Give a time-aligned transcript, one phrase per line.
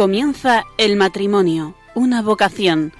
[0.00, 2.90] Comienza el matrimonio, una vocación.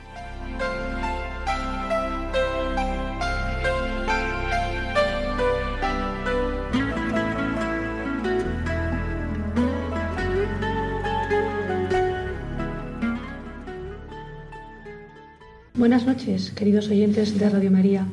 [15.73, 18.07] Buenas noches, queridos oyentes de Radio María.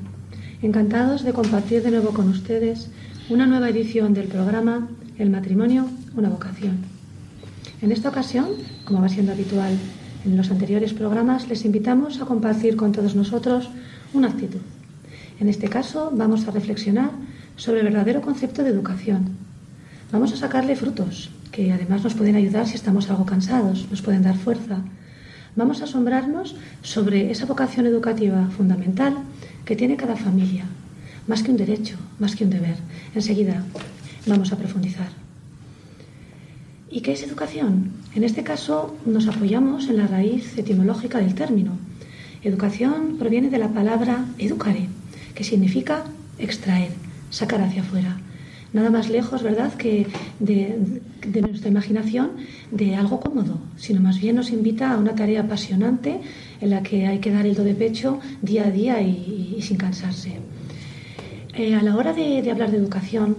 [0.62, 2.90] Encantados de compartir de nuevo con ustedes
[3.28, 6.97] una nueva edición del programa El matrimonio, una vocación.
[7.80, 8.48] En esta ocasión,
[8.86, 9.78] como va siendo habitual
[10.26, 13.70] en los anteriores programas, les invitamos a compartir con todos nosotros
[14.14, 14.62] una actitud.
[15.40, 17.12] En este caso, vamos a reflexionar
[17.56, 19.30] sobre el verdadero concepto de educación.
[20.12, 24.24] Vamos a sacarle frutos, que además nos pueden ayudar si estamos algo cansados, nos pueden
[24.24, 24.80] dar fuerza.
[25.56, 29.14] Vamos a asombrarnos sobre esa vocación educativa fundamental
[29.66, 30.66] que tiene cada familia,
[31.28, 32.78] más que un derecho, más que un deber.
[33.14, 33.64] Enseguida
[34.26, 35.27] vamos a profundizar.
[36.98, 37.92] ¿Y qué es educación?
[38.16, 41.74] En este caso nos apoyamos en la raíz etimológica del término.
[42.42, 44.90] Educación proviene de la palabra educare,
[45.36, 46.06] que significa
[46.40, 46.90] extraer,
[47.30, 48.18] sacar hacia afuera.
[48.74, 50.08] Nada más lejos, ¿verdad?, que
[50.40, 50.76] de,
[51.40, 52.32] nuestra imaginación
[52.72, 56.20] de algo cómodo, sino más bien nos invita a una tarea apasionante
[56.62, 59.78] en la que hay que dar el do de pecho día a día y, sin
[59.78, 60.40] cansarse.
[61.54, 63.38] Eh, a la hora de, hablar de educación,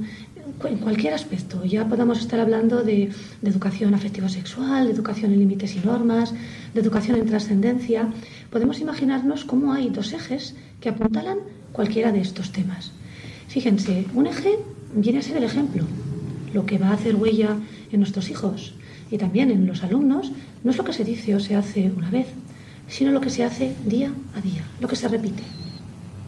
[0.64, 3.10] en cualquier aspecto, ya podamos estar hablando de,
[3.42, 6.34] educación afectivo-sexual, de educación en límites y normas,
[6.74, 8.08] de educación en trascendencia,
[8.50, 11.38] podemos imaginarnos cómo hay dos ejes que apuntalan
[11.72, 12.92] cualquiera de estos temas.
[13.48, 14.58] Fíjense, un eje
[14.94, 15.84] viene a ser el ejemplo,
[16.52, 17.56] lo que va a hacer huella
[17.92, 18.74] en nuestros hijos
[19.10, 20.32] y también en los alumnos,
[20.64, 22.26] no es lo que se dice o se hace una vez,
[22.88, 25.42] sino lo que se hace día a día, lo que se repite.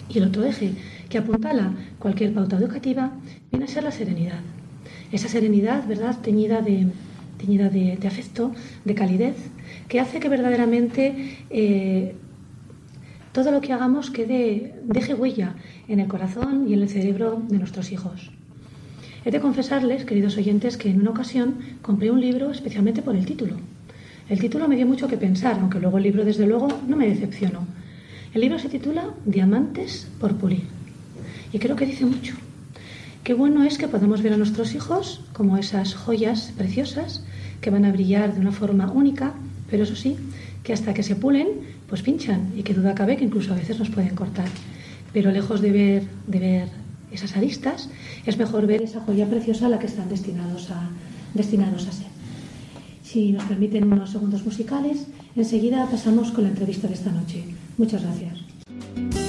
[0.08, 0.72] Y el otro eje
[1.10, 3.10] que apuntala cualquier pauta educativa
[3.50, 4.40] viene a ser la serenidad.
[5.12, 6.86] Esa serenidad, ¿verdad?, teñida de,
[7.36, 8.52] teñida de, afecto,
[8.84, 9.36] de calidez,
[9.88, 12.14] que hace que verdaderamente eh,
[13.32, 15.54] todo lo que hagamos quede, deje huella
[15.88, 18.30] en el corazón y en el cerebro de nuestros hijos.
[19.24, 23.26] He de confesarles, queridos oyentes, que en una ocasión compré un libro especialmente por el
[23.26, 23.56] título.
[24.28, 27.08] El título me dio mucho que pensar, aunque luego el libro, desde luego, no me
[27.08, 27.66] decepcionó.
[28.32, 30.79] El libro se titula Diamantes por pulir
[31.52, 32.34] y creo que dice mucho.
[33.24, 37.22] Qué bueno es que podamos ver a nuestros hijos como esas joyas preciosas
[37.60, 39.34] que van a brillar de una forma única,
[39.70, 40.16] pero eso sí,
[40.62, 41.48] que hasta que se pulen,
[41.88, 44.48] pues pinchan y que duda cabe que incluso a veces nos pueden cortar.
[45.12, 46.68] Pero lejos de ver, de ver
[47.12, 47.88] esas aristas,
[48.24, 50.88] es mejor ver esa joya preciosa a la que están destinados a,
[51.34, 52.06] destinados a ser.
[53.02, 57.44] Si nos permiten unos segundos musicales, enseguida pasamos con la entrevista de esta noche.
[57.76, 59.19] Muchas gracias.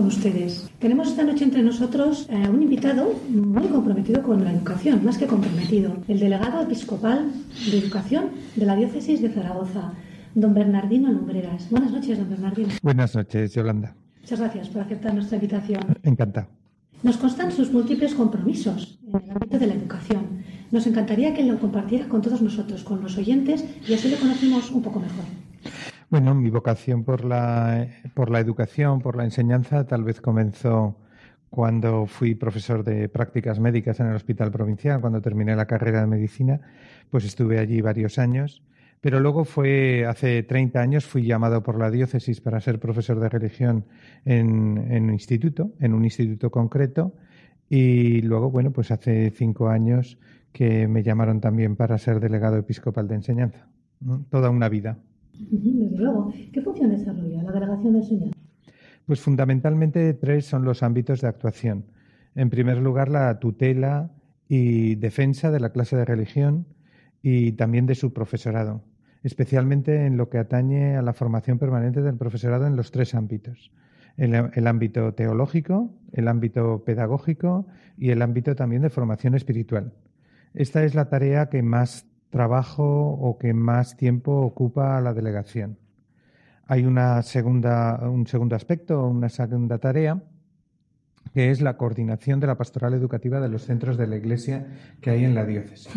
[0.00, 0.70] Ustedes.
[0.78, 5.26] Tenemos esta noche entre nosotros a un invitado muy comprometido con la educación, más que
[5.26, 7.30] comprometido, el delegado episcopal
[7.70, 9.92] de educación de la diócesis de Zaragoza,
[10.34, 11.70] don Bernardino Lumbreras.
[11.70, 12.68] Buenas noches, don Bernardino.
[12.82, 13.94] Buenas noches, Yolanda.
[14.20, 15.82] Muchas gracias por aceptar nuestra invitación.
[16.02, 16.48] Encantado.
[17.02, 20.44] Nos constan sus múltiples compromisos en el ámbito de la educación.
[20.70, 24.70] Nos encantaría que lo compartiera con todos nosotros, con los oyentes, y así le conocemos
[24.70, 25.24] un poco mejor.
[26.12, 30.98] Bueno, mi vocación por la, por la educación, por la enseñanza, tal vez comenzó
[31.48, 36.06] cuando fui profesor de prácticas médicas en el Hospital Provincial, cuando terminé la carrera de
[36.08, 36.60] medicina,
[37.08, 38.62] pues estuve allí varios años.
[39.00, 43.30] Pero luego fue, hace 30 años, fui llamado por la diócesis para ser profesor de
[43.30, 43.86] religión
[44.26, 47.14] en, en un instituto, en un instituto concreto.
[47.70, 50.18] Y luego, bueno, pues hace cinco años
[50.52, 53.66] que me llamaron también para ser delegado episcopal de enseñanza.
[54.28, 54.98] Toda una vida.
[55.38, 56.32] Desde luego.
[56.52, 58.38] ¿Qué función desarrolla la delegación de enseñanza?
[59.06, 61.84] Pues fundamentalmente tres son los ámbitos de actuación.
[62.34, 64.10] En primer lugar, la tutela
[64.48, 66.66] y defensa de la clase de religión
[67.22, 68.82] y también de su profesorado.
[69.24, 73.70] especialmente en lo que atañe a la formación permanente del profesorado en los tres ámbitos.
[74.16, 79.92] El, el, ámbito teológico, el ámbito pedagógico y el ámbito también de formación espiritual.
[80.54, 85.78] Esta es la tarea que más trabajo o que más tiempo ocupa la delegación.
[86.66, 90.22] Hay una segunda, un segundo aspecto, una segunda tarea,
[91.34, 94.66] que es la coordinación de la pastoral educativa de los centros de la Iglesia
[95.02, 95.92] que hay en la diócesis.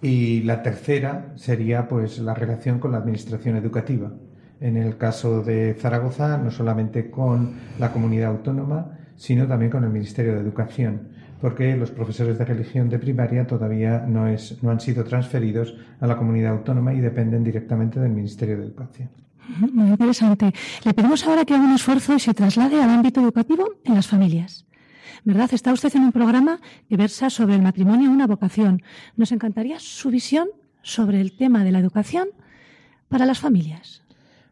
[0.00, 4.12] Y la tercera sería pues la relación con la administración educativa.
[4.60, 9.90] En el caso de Zaragoza, no solamente con la comunidad autónoma, sino también con el
[9.90, 11.08] Ministerio de Educación,
[11.40, 16.06] porque los profesores de religión de primaria todavía no, es, no han sido transferidos a
[16.06, 19.08] la comunidad autónoma y dependen directamente del Ministerio de Educación.
[19.72, 20.52] Muy interesante.
[20.84, 24.06] Le pedimos ahora que haga un esfuerzo y se traslade al ámbito educativo en las
[24.06, 24.66] familias.
[25.24, 25.48] ¿Verdad?
[25.52, 28.82] Está usted en un programa que versa sobre el matrimonio una vocación.
[29.16, 30.48] Nos encantaría su visión
[30.82, 32.28] sobre el tema de la educación
[33.08, 34.02] para las familias.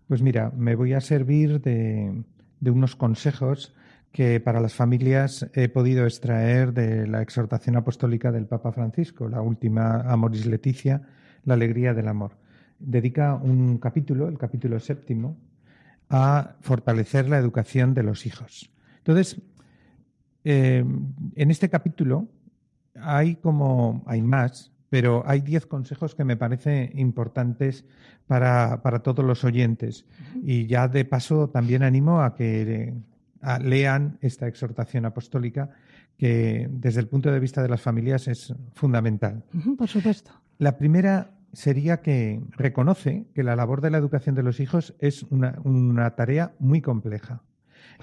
[0.08, 2.24] Pues mira, me voy a servir de,
[2.60, 3.74] de unos consejos
[4.16, 9.42] que para las familias he podido extraer de la exhortación apostólica del Papa Francisco, la
[9.42, 11.02] última Amoris Leticia,
[11.44, 12.32] la alegría del amor
[12.78, 15.36] dedica un capítulo, el capítulo séptimo,
[16.08, 18.70] a fortalecer la educación de los hijos.
[18.96, 19.38] Entonces,
[20.44, 20.82] eh,
[21.34, 22.26] en este capítulo
[22.94, 27.84] hay como, hay más, pero hay diez consejos que me parecen importantes
[28.26, 30.06] para, todos los oyentes.
[30.42, 32.94] Y ya de paso también animo a que
[33.62, 35.70] lean esta exhortación apostólica
[36.18, 39.44] que desde el punto de vista de las familias es fundamental.
[39.76, 40.32] por supuesto.
[40.58, 45.24] La primera sería que reconoce que la labor de la educación de los hijos es
[45.30, 47.42] una, tarea muy compleja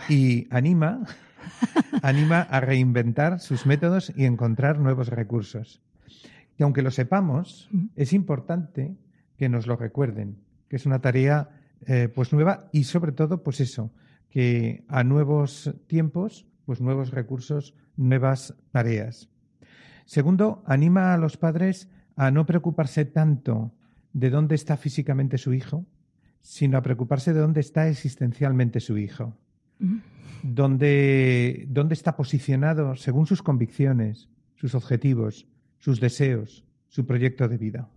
[0.10, 1.04] y anima,
[2.02, 5.82] anima a reinventar sus métodos y encontrar nuevos recursos.
[6.58, 8.96] Y aunque lo sepamos, es importante
[9.38, 10.38] que nos lo recuerden,
[10.68, 11.50] que es una tarea
[11.86, 13.92] eh, pues nueva y sobre todo pues eso,
[14.34, 19.30] que a nuevos tiempos, pues nuevos recursos, nuevas tareas.
[20.06, 23.76] Segundo, anima a los padres a no preocuparse tanto
[24.12, 25.86] de dónde está físicamente su hijo,
[26.42, 29.38] sino a preocuparse de dónde está existencialmente su hijo,
[30.42, 35.46] dónde, dónde está posicionado según sus convicciones, sus objetivos,
[35.78, 37.88] sus deseos, su proyecto de vida.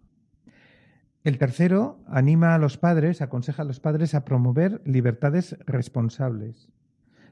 [1.26, 6.68] El tercero anima a los padres, aconseja a los padres a promover libertades responsables,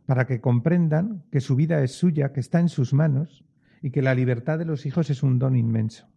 [0.04, 3.44] para que comprendan que su vida es suya, que está en sus manos
[3.82, 6.08] y que la libertad de los hijos es un don inmenso.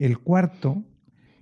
[0.00, 0.82] El cuarto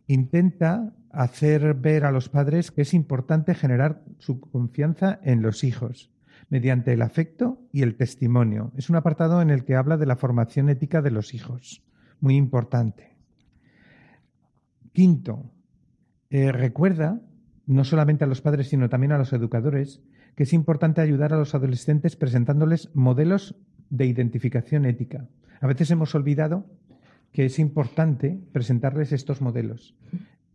[0.09, 6.11] intenta hacer ver a los padres que es importante generar su confianza en los hijos
[6.51, 8.73] mediante el afecto y el testimonio.
[8.77, 11.83] Es un apartado en el que habla de la formación ética de los hijos,
[12.21, 13.16] muy importante.
[14.97, 15.53] Quinto,
[16.31, 17.21] eh, recuerda,
[17.67, 20.01] no solamente a los padres, sino también a los educadores,
[20.35, 23.57] que es importante ayudar a los adolescentes presentándoles modelos
[23.91, 25.29] de identificación ética.
[25.61, 26.65] A veces hemos olvidado
[27.31, 29.95] que es importante presentarles estos modelos.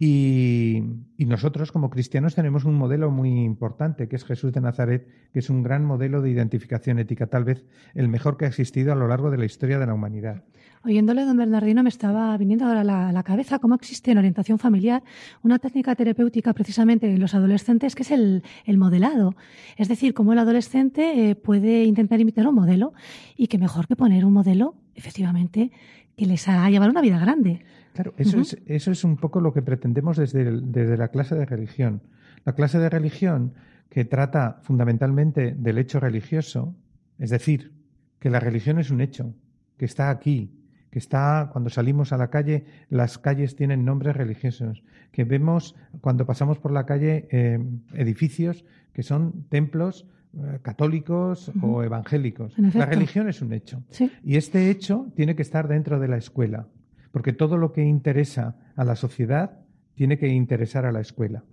[0.03, 0.81] Y,
[1.19, 5.51] nosotros como cristianos tenemos un modelo muy importante, que es Jesús de Nazaret, que es
[5.51, 9.07] un gran modelo de identificación ética, tal vez el mejor que ha existido a lo
[9.07, 10.43] largo de la historia de la humanidad.
[10.83, 15.03] Oyéndole, don Bernardino, me estaba viniendo ahora a la, cabeza cómo existe en orientación familiar
[15.43, 18.41] una técnica terapéutica precisamente en los adolescentes, que es el,
[18.77, 19.35] modelado.
[19.77, 22.93] Es decir, cómo el adolescente eh, puede intentar imitar un modelo
[23.37, 25.69] y que mejor que poner un modelo, efectivamente,
[26.17, 27.61] que les haga llevar una vida grande.
[27.93, 31.45] Claro, eso, es, eso es un poco lo que pretendemos desde, desde la clase de
[31.45, 32.01] religión.
[32.45, 33.53] La clase de religión
[33.89, 36.75] que trata fundamentalmente del hecho religioso,
[37.19, 37.73] es decir,
[38.19, 39.33] que la religión es un hecho,
[39.77, 40.51] que está aquí,
[40.91, 46.25] que está cuando salimos a la calle, las calles tienen nombres religiosos, que vemos cuando
[46.25, 47.59] pasamos por la calle eh,
[47.93, 50.05] edificios que son templos
[50.37, 52.57] eh, católicos o evangélicos.
[52.73, 53.83] La religión es un hecho.
[54.23, 56.67] Y este hecho tiene que estar dentro de la escuela,
[57.11, 59.59] porque todo lo que interesa a la sociedad
[59.95, 61.43] tiene que interesar a la escuela.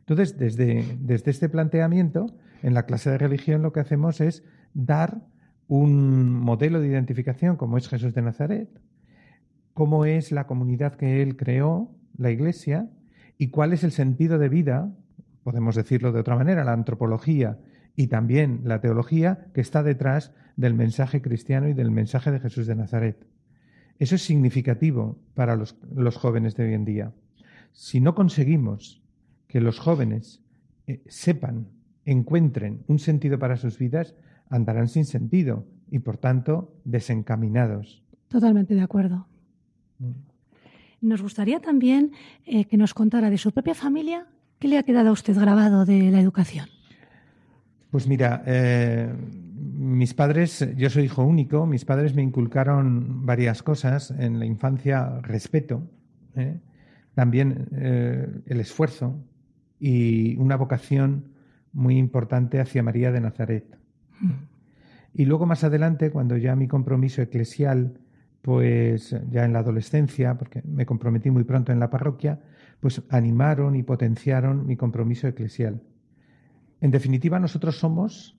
[0.00, 5.22] Entonces, desde, desde este planteamiento, en la clase de religión lo que hacemos es dar
[5.68, 8.68] un modelo de identificación como es Jesús de Nazaret,
[9.74, 12.90] cómo es la comunidad que él creó, la iglesia,
[13.36, 14.92] y cuál es el sentido de vida,
[15.44, 17.58] podemos decirlo de otra manera, la antropología
[17.94, 22.66] y también la teología que está detrás del mensaje cristiano y del mensaje de Jesús
[22.66, 23.26] de Nazaret.
[23.98, 25.76] Eso es significativo para los,
[26.16, 27.12] jóvenes de hoy en día.
[27.72, 29.02] Si no conseguimos
[29.48, 30.40] que los jóvenes
[30.86, 31.68] eh, sepan,
[32.04, 34.14] encuentren un sentido para sus vidas,
[34.50, 38.02] andarán sin sentido y, por tanto, desencaminados.
[38.28, 39.26] Totalmente de acuerdo.
[39.98, 40.12] Mm.
[41.00, 42.12] Nos gustaría también
[42.44, 44.26] eh, que nos contara de su propia familia
[44.58, 46.68] qué le ha quedado a usted grabado de la educación.
[47.90, 49.12] Pues mira, eh,
[49.78, 55.20] mis padres, yo soy hijo único, mis padres me inculcaron varias cosas en la infancia,
[55.22, 55.88] respeto,
[56.34, 56.58] ¿eh?
[57.14, 59.24] también eh, el esfuerzo
[59.78, 61.32] y una vocación
[61.72, 63.78] muy importante hacia María de Nazaret.
[65.14, 68.00] Y luego más adelante, cuando ya mi compromiso eclesial,
[68.42, 72.40] pues ya en la adolescencia, porque me comprometí muy pronto en la parroquia,
[72.80, 75.82] pues animaron y potenciaron mi compromiso eclesial.
[76.80, 78.37] En definitiva, nosotros somos,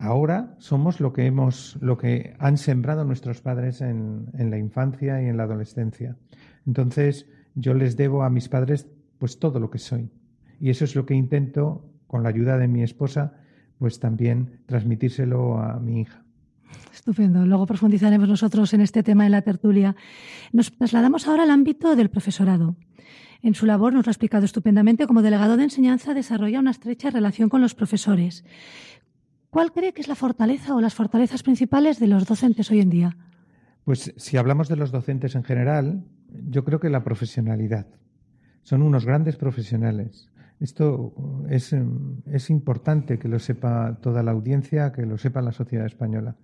[0.00, 5.26] ahora somos lo que hemos, lo que han sembrado nuestros padres en, la infancia y
[5.26, 6.16] en la adolescencia.
[6.66, 8.88] Entonces, yo les debo a mis padres
[9.18, 10.10] pues todo lo que soy.
[10.58, 13.34] Y eso es lo que intento, con la ayuda de mi esposa,
[13.78, 16.24] pues también transmitírselo a mi hija.
[16.92, 17.46] Estupendo.
[17.46, 19.96] Luego profundizaremos nosotros en este tema en la tertulia.
[20.52, 22.76] Nos trasladamos ahora al ámbito del profesorado.
[23.42, 25.06] En su labor nos lo ha explicado estupendamente.
[25.06, 28.44] Como delegado de enseñanza desarrolla una estrecha relación con los profesores.
[29.50, 32.90] ¿Cuál cree que es la fortaleza o las fortalezas principales de los docentes hoy en
[32.90, 33.16] día?
[33.84, 36.04] Pues si hablamos de los docentes en general,
[36.48, 37.86] yo creo que la profesionalidad.
[38.62, 40.30] Son unos grandes profesionales.
[40.60, 41.14] Esto
[41.48, 41.72] es,
[42.50, 46.36] importante que lo sepa toda la audiencia, que lo sepa la sociedad española.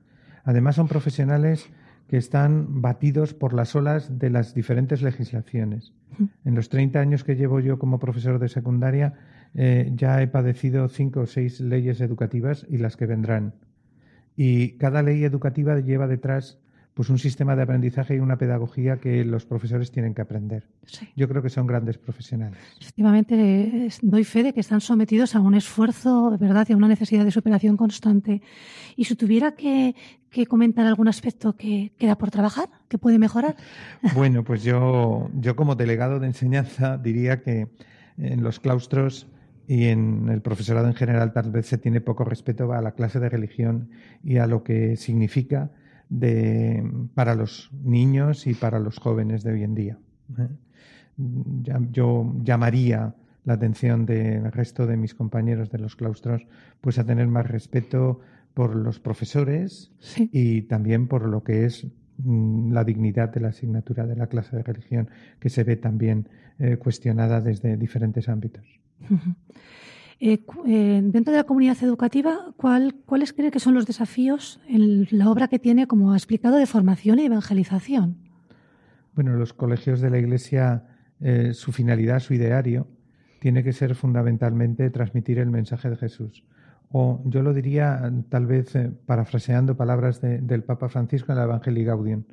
[0.43, 1.67] Además, son profesionales
[2.09, 5.93] que están batidos por las olas de las diferentes legislaciones.
[6.45, 9.15] En los 30 años que llevo yo como profesor de secundaria,
[9.55, 13.55] eh, ya he padecido cinco o seis leyes educativas y las que vendrán.
[14.37, 16.59] Y cada ley educativa lleva detrás
[16.97, 20.67] pues un sistema de aprendizaje y una pedagogía que los profesores tienen que aprender.
[21.15, 22.59] Yo creo que son grandes profesionales.
[22.81, 27.27] Efectivamente, doy fe de que están sometidos a un esfuerzo, ¿verdad?, y a una necesidad
[27.27, 28.41] de superación constante.
[28.97, 29.95] Y si tuviera que,
[30.49, 33.57] comentar algún aspecto que queda por trabajar, que puede mejorar.
[34.15, 37.69] Bueno, pues yo, yo como delegado de enseñanza diría que
[38.17, 39.27] en los claustros
[39.69, 43.21] y en el profesorado en general tal vez se tiene poco respeto a la clase
[43.21, 43.91] de religión
[44.25, 45.73] y a lo que significa
[46.09, 49.99] de, para los niños y para los jóvenes de hoy en día.
[50.39, 50.49] ¿eh?
[51.91, 56.47] Yo llamaría la atención del resto de mis compañeros de los claustros
[56.81, 58.21] pues a tener más respeto
[58.55, 61.87] por los profesores y también por lo que es
[62.19, 65.09] mm, la dignidad de la asignatura de la clase de religión
[65.39, 68.65] que se ve también eh, cuestionada desde diferentes ámbitos.
[70.19, 75.31] Eh, eh, dentro de la comunidad educativa, ¿cuáles cree que son los desafíos en la
[75.31, 78.17] obra que tiene, como ha explicado, de formación y evangelización?
[79.15, 80.85] Bueno, los colegios de la Iglesia,
[81.21, 82.87] eh, su finalidad, su ideario,
[83.41, 86.45] tiene que ser fundamentalmente transmitir el mensaje de Jesús.
[86.91, 88.73] O yo lo diría, tal vez
[89.05, 92.25] parafraseando palabras del Papa Francisco en la Evangelii Gaudium,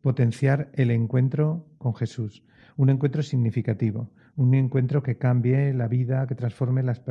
[0.00, 2.42] potenciar el encuentro con Jesús,
[2.76, 7.02] un encuentro significativo, un encuentro que cambie la vida, que transforme las,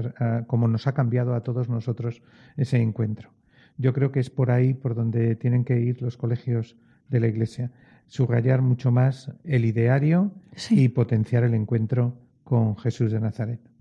[0.47, 2.21] como nos ha cambiado a todos nosotros
[2.55, 3.31] ese encuentro.
[3.77, 6.77] Yo creo que es por ahí por donde tienen que ir los colegios
[7.09, 7.71] de la Iglesia,
[8.07, 10.31] subrayar mucho más el ideario
[10.69, 13.74] y potenciar el encuentro con Jesús de Nazaret.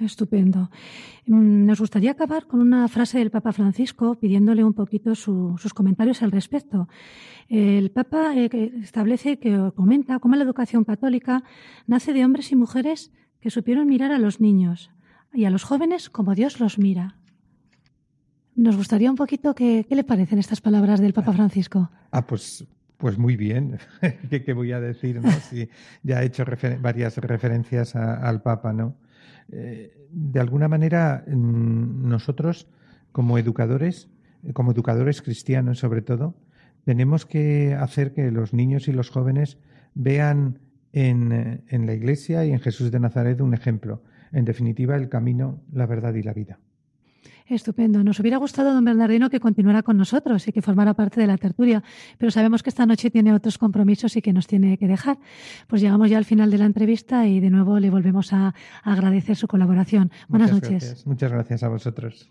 [0.00, 0.70] Estupendo.
[1.26, 6.22] Mm, nos gustaría acabar con una frase del Papa Francisco pidiéndole un poquito sus comentarios
[6.22, 6.88] al respecto.
[7.48, 8.48] El Papa eh,
[8.82, 11.42] establece que comenta cómo la educación católica
[11.86, 14.90] nace de hombres y mujeres que supieron mirar a los niños
[15.32, 17.16] y a los jóvenes como Dios los mira.
[18.54, 21.90] Nos gustaría un poquito que, qué le parecen estas palabras del Papa Francisco.
[22.10, 22.66] Ah, pues
[22.98, 23.78] pues muy bien,
[24.44, 25.20] ¿Qué, voy a decir?
[26.02, 26.44] Ya he hecho
[26.80, 28.96] varias referencias al Papa, ¿no?
[29.50, 32.68] Eh, de alguna manera mm, nosotros
[33.12, 34.08] como educadores,
[34.42, 36.34] eh, como educadores cristianos sobre todo,
[36.84, 39.58] tenemos que hacer que los niños y los jóvenes
[39.94, 40.60] vean
[40.92, 44.02] en, eh, en la Iglesia y en Jesús de Nazaret un ejemplo,
[44.32, 46.58] en definitiva el camino, la verdad y la vida.
[47.48, 48.04] Estupendo.
[48.04, 51.38] Nos hubiera gustado, don Bernardino, que continuara con nosotros y que formara parte de la
[51.38, 51.82] tertulia,
[52.18, 55.18] pero sabemos que esta noche tiene otros compromisos y que nos tiene que dejar.
[55.66, 59.36] Pues llegamos ya al final de la entrevista y de nuevo le volvemos a, agradecer
[59.36, 60.10] su colaboración.
[60.28, 61.06] Buenas noches.
[61.06, 62.30] Muchas gracias a vosotros.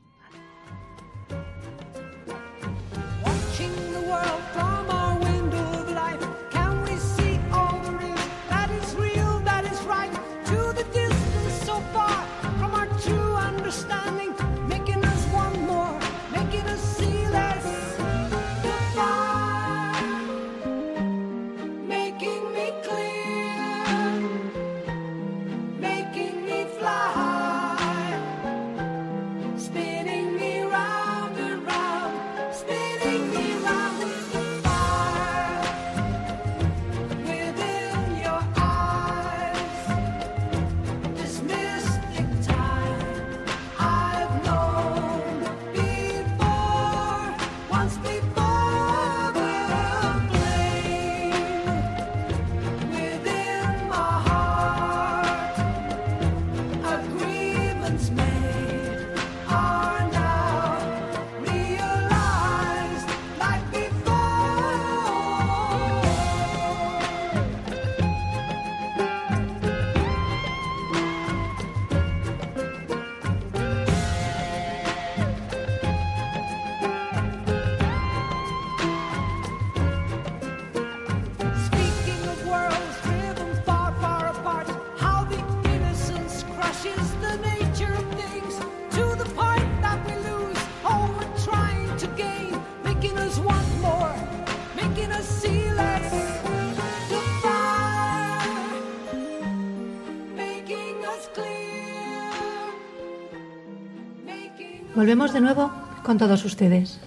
[105.08, 105.72] Volvemos de nuevo
[106.04, 107.00] con todos ustedes.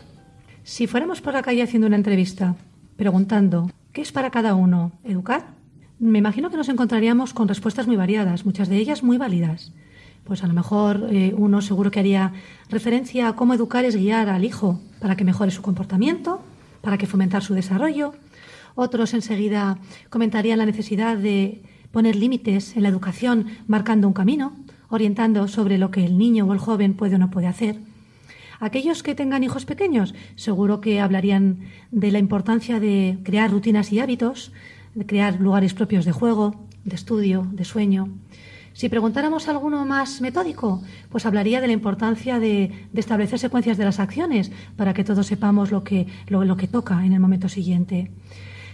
[0.65, 2.57] Si fuéramos por la calle haciendo una entrevista,
[2.97, 5.49] preguntando ¿qué es para cada uno educar?
[5.99, 9.75] Me imagino que nos encontraríamos con respuestas muy variadas, muchas de ellas muy válidas.
[10.25, 12.33] Pues a lo mejor eh, uno seguro que haría
[12.71, 16.41] referencia a cómo educar es guiar al hijo para que mejore su comportamiento,
[16.81, 18.15] para que fomentar su desarrollo.
[18.77, 19.77] Otros enseguida
[20.09, 24.57] comentarían la necesidad de poner límites en la educación, marcando un camino,
[24.89, 27.90] orientando sobre lo que el niño o el joven puede o no puede hacer.
[28.61, 34.01] Aquellos que tengan hijos pequeños seguro que hablarían de la importancia de crear rutinas y
[34.01, 34.53] hábitos,
[34.95, 38.09] de crear lugares propios de juego, de estudio, de sueño.
[38.75, 43.85] Si preguntáramos a alguno más metódico, pues hablaría de la importancia de, establecer secuencias de
[43.85, 48.11] las acciones para que todos sepamos lo que, lo que toca en el momento siguiente.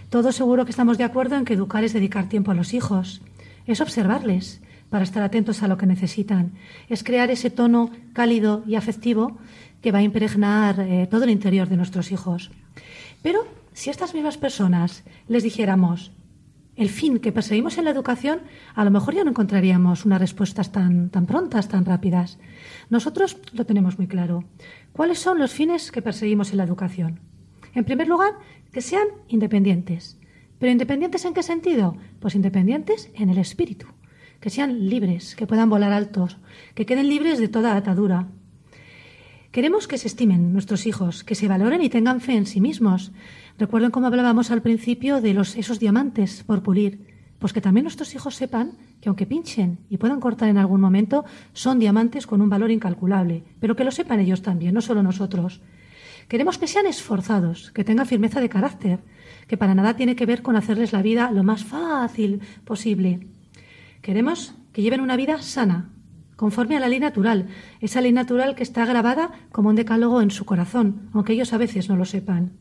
[0.09, 3.21] Todos seguro que estamos de acuerdo en que educar es dedicar tiempo a los hijos,
[3.65, 6.53] es observarles para estar atentos a lo que necesitan,
[6.87, 9.37] es crear ese tono cálido y afectivo
[9.81, 12.51] que va a impregnar eh, todo el interior de nuestros hijos.
[13.21, 16.11] Pero si a estas mismas personas les dijéramos
[16.75, 18.41] el fin que perseguimos en la educación,
[18.75, 22.37] a lo mejor ya no encontraríamos unas respuestas tan, tan prontas, tan rápidas.
[22.89, 24.43] Nosotros lo tenemos muy claro.
[24.93, 27.19] ¿Cuáles son los fines que perseguimos en la educación?
[27.73, 28.33] En primer lugar,
[28.71, 30.19] que sean independientes.
[30.59, 31.97] ¿Pero independientes en qué sentido?
[32.19, 33.87] Pues independientes en el espíritu,
[34.39, 36.37] que sean libres, que puedan volar altos,
[36.73, 38.27] que queden libres de toda atadura.
[39.57, 43.11] Queremos que se estimen nuestros hijos, que se valoren y tengan fe en sí mismos.
[43.57, 47.07] Recuerden cómo hablábamos al principio de los, esos diamantes por pulir.
[47.39, 51.25] Pues que también nuestros hijos sepan que aunque pinchen y puedan cortar en algún momento,
[51.53, 55.59] son diamantes con un valor incalculable, pero que lo sepan ellos también, no solo nosotros.
[56.27, 58.99] Queremos que sean esforzados, que tengan firmeza de carácter,
[59.47, 63.25] que para nada tiene que ver con hacerles la vida lo más fácil posible.
[64.03, 65.89] Queremos que lleven una vida sana,
[66.37, 67.47] conforme a la ley natural,
[67.81, 71.57] esa ley natural que está grabada como un decálogo en su corazón, aunque ellos a
[71.57, 72.53] veces no lo sepan.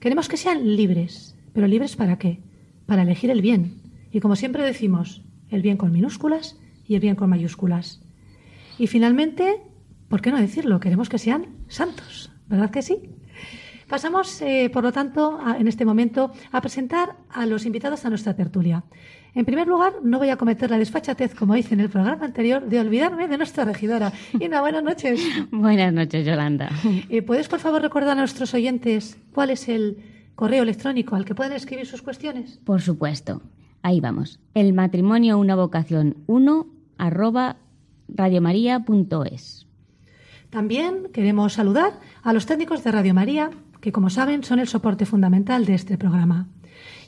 [0.00, 2.42] Queremos que sean libres, pero libres para qué?
[2.86, 3.80] Para elegir el bien.
[4.10, 8.00] Y como siempre decimos, el bien con minúsculas y el bien con mayúsculas.
[8.78, 9.60] Y finalmente,
[10.08, 10.80] ¿por qué no decirlo?
[10.80, 12.32] Queremos que sean santos.
[12.48, 12.96] ¿Verdad que sí?
[13.88, 18.34] Pasamos, eh, por lo tanto, en este momento a presentar a los invitados a nuestra
[18.34, 18.84] tertulia.
[19.34, 22.64] En primer lugar, no voy a cometer la desfachatez, como hice en el programa anterior,
[22.66, 24.12] de olvidarme de nuestra regidora.
[24.38, 25.20] Ina, buenas noches.
[25.50, 26.70] buenas noches, Yolanda.
[27.08, 29.98] Eh, ¿Puedes, por favor, recordar a nuestros oyentes cuál es el
[30.36, 32.60] correo electrónico al que pueden escribir sus cuestiones?
[32.64, 33.42] Por supuesto.
[33.82, 34.38] Ahí vamos.
[34.54, 36.66] El matrimonio una vocación 1
[36.96, 37.56] arroba
[38.08, 39.66] radiomaria.es.
[40.50, 43.50] También queremos saludar a los técnicos de Radio María,
[43.84, 46.48] que como saben son el soporte fundamental de este programa.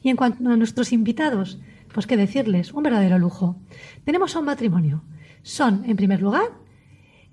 [0.02, 1.58] Y en cuanto a nuestros invitados,
[1.94, 3.56] pues qué decirles, un verdadero lujo.
[4.04, 5.02] Tenemos a un matrimonio.
[5.42, 6.48] Son, en primer lugar,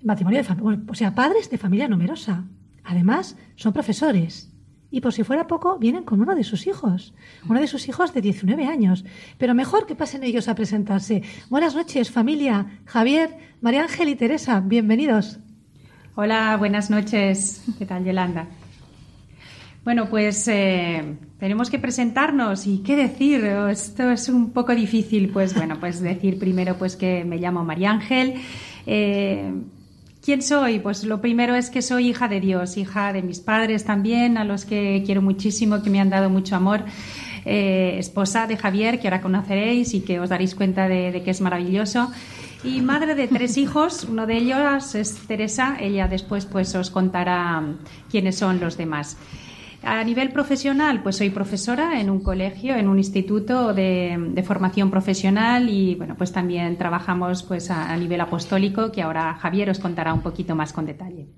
[0.02, 2.44] matrimonio de o sea, padres de familia numerosa.
[2.84, 4.50] Además, son profesores.
[4.90, 7.12] Y por si fuera poco, vienen con uno de sus hijos,
[7.46, 9.04] uno de sus hijos de 19 años.
[9.36, 11.22] Pero mejor que pasen ellos a presentarse.
[11.50, 12.80] Buenas noches, familia.
[12.86, 15.38] Javier, María Ángel y Teresa, bienvenidos.
[16.14, 17.62] Hola, buenas noches.
[17.78, 18.46] ¿Qué tal, Yolanda?
[19.84, 23.44] Bueno, pues eh, tenemos que presentarnos y qué decir.
[23.44, 25.28] Esto es un poco difícil.
[25.28, 28.34] Pues bueno, pues decir primero pues que me llamo María Ángel.
[28.86, 29.52] Eh,
[30.22, 30.78] ¿Quién soy?
[30.78, 34.44] Pues lo primero es que soy hija de Dios, hija de mis padres también, a
[34.44, 36.82] los que quiero muchísimo, que me han dado mucho amor.
[37.44, 41.30] Eh, esposa de Javier, que ahora conoceréis y que os daréis cuenta de, de que
[41.30, 42.10] es maravilloso
[42.64, 44.04] y madre de tres hijos.
[44.04, 45.76] Uno de ellos es Teresa.
[45.78, 47.62] Ella después pues os contará
[48.10, 49.18] quiénes son los demás.
[49.84, 55.68] A nivel profesional, pues soy profesora en un colegio, en un instituto de, formación profesional
[55.68, 60.22] y bueno, pues también trabajamos pues a nivel apostólico que ahora Javier os contará un
[60.22, 61.28] poquito más con detalle.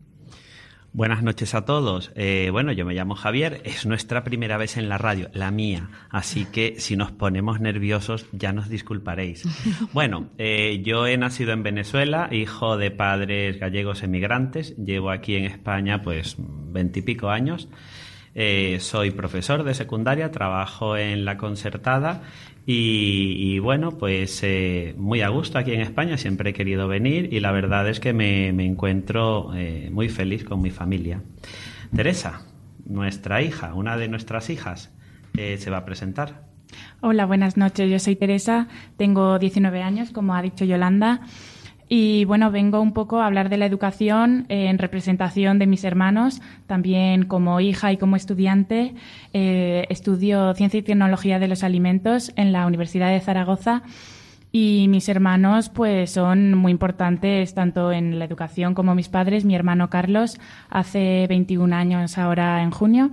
[0.97, 2.11] Buenas noches a todos.
[2.15, 5.91] Eh, bueno, yo me llamo Javier, es nuestra primera vez en la radio, la mía,
[6.09, 9.45] así que si nos ponemos nerviosos ya nos disculparéis.
[9.93, 15.45] Bueno, eh, yo he nacido en Venezuela, hijo de padres gallegos emigrantes, llevo aquí en
[15.45, 17.69] España pues veintipico años.
[18.39, 22.21] Eh, soy profesor de secundaria, trabajo en la concertada
[22.67, 27.41] y, bueno, pues eh, muy a gusto aquí en España, siempre he querido venir y
[27.41, 31.23] la verdad es que me, encuentro eh, muy feliz con mi familia.
[31.95, 32.43] Teresa,
[32.85, 34.93] nuestra hija, una de nuestras hijas,
[35.35, 36.45] se va a presentar.
[37.01, 37.91] Hola, buenas noches.
[37.91, 38.69] Yo soy Teresa,
[38.99, 41.23] tengo 19 años, como ha dicho Yolanda.
[41.89, 46.43] Y bueno, vengo un poco a hablar de la educación en representación de mis hermanos,
[46.67, 48.95] también como hija y como estudiante.
[49.33, 53.83] Eh, estudio Ciencia y Tecnología de los Alimentos en la Universidad de Zaragoza
[54.51, 59.45] Y mis hermanos, pues, son muy importantes tanto en la educación como mis padres.
[59.45, 63.13] Mi hermano Carlos hace 21 años ahora en junio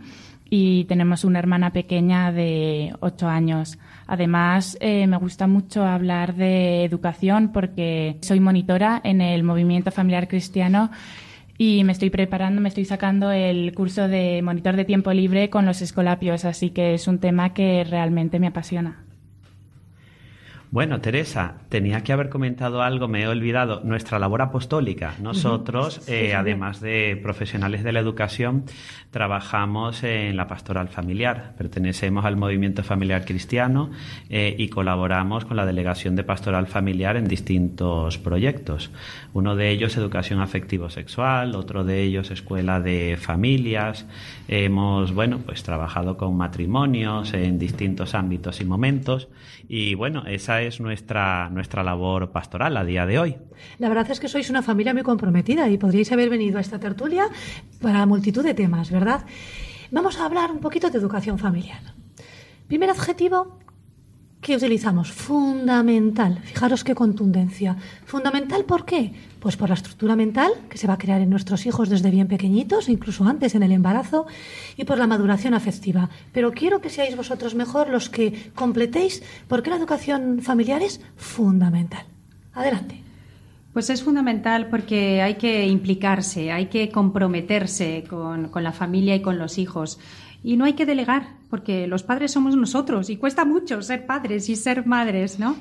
[0.50, 3.78] y tenemos una hermana pequeña de 8 años.
[4.08, 10.28] Además, eh, me gusta mucho hablar de educación porque soy monitora en el movimiento familiar
[10.28, 10.92] cristiano
[11.58, 15.66] y me estoy preparando, me estoy sacando el curso de monitor de tiempo libre con
[15.66, 19.04] los escolapios, así que es un tema que realmente me apasiona.
[20.74, 23.82] Bueno, Teresa, tenía que haber comentado algo, me he olvidado.
[23.84, 25.14] Nuestra labor apostólica.
[25.22, 28.64] Nosotros, eh, además de profesionales de la educación,
[29.12, 31.54] trabajamos en la pastoral familiar.
[31.60, 33.92] Pertenecemos al movimiento familiar cristiano
[34.32, 38.90] eh, y colaboramos con la delegación de pastoral familiar en distintos proyectos.
[39.34, 44.08] Uno de ellos, educación afectivo-sexual, otro de ellos, escuela de familias.
[44.48, 49.28] Hemos, bueno, pues trabajado con matrimonios en distintos ámbitos y momentos.
[49.70, 53.38] Y bueno, esa es nuestra, nuestra labor pastoral a día de hoy.
[53.80, 56.80] La verdad es que sois una familia muy comprometida y podríais haber venido a esta
[56.80, 57.28] tertulia
[57.82, 59.26] para multitud de temas, ¿verdad?
[59.92, 61.82] Vamos a hablar un poquito de educación familiar.
[62.68, 63.60] Primer adjetivo,
[64.44, 65.12] que utilizamos?
[65.12, 66.40] Fundamental.
[66.44, 67.78] Fijaros qué contundencia.
[68.06, 69.14] ¿Fundamental por qué?
[69.40, 72.28] Pues por la estructura mental que se va a crear en nuestros hijos desde bien
[72.28, 74.28] pequeñitos, incluso antes en el embarazo,
[74.78, 76.10] y por la maduración afectiva.
[76.34, 81.02] Pero quiero que seáis vosotros mejor los que completéis por qué la educación familiar es
[81.16, 82.06] fundamental.
[82.54, 83.02] Adelante.
[83.72, 89.22] Pues es fundamental porque hay que implicarse, hay que comprometerse con, con la familia y
[89.22, 89.98] con los hijos.
[90.44, 94.50] Y no hay que delegar, porque los padres somos nosotros y cuesta mucho ser padres
[94.50, 95.56] y ser madres, ¿no?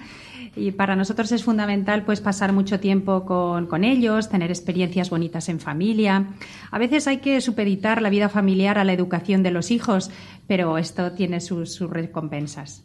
[0.56, 5.48] Y para nosotros es fundamental pues pasar mucho tiempo con, con ellos, tener experiencias bonitas
[5.48, 6.26] en familia.
[6.70, 10.10] A veces hay que supeditar la vida familiar a la educación de los hijos,
[10.46, 12.84] pero esto tiene sus, sus recompensas.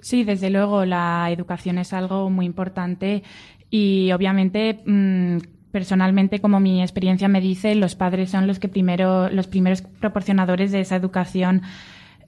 [0.00, 3.22] Sí, desde luego la educación es algo muy importante
[3.70, 5.38] y obviamente mmm,
[5.74, 10.70] personalmente, como mi experiencia me dice, los padres son los que primero, los primeros proporcionadores
[10.70, 11.62] de esa educación.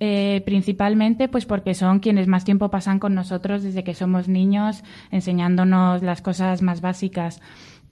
[0.01, 4.85] Eh, principalmente pues porque son quienes más tiempo pasan con nosotros desde que somos niños
[5.11, 7.41] enseñándonos las cosas más básicas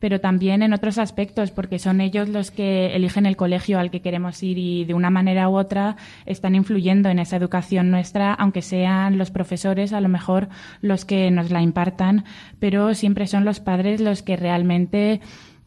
[0.05, 4.03] pero también en otros aspectos, porque son ellos los que eligen el colegio al que
[4.03, 8.61] queremos ir y de una manera u otra están influyendo en esa educación nuestra, aunque
[8.61, 10.51] sean los profesores a lo mejor
[10.83, 12.27] los que nos la impartan,
[12.59, 15.23] pero siempre son los padres los que realmente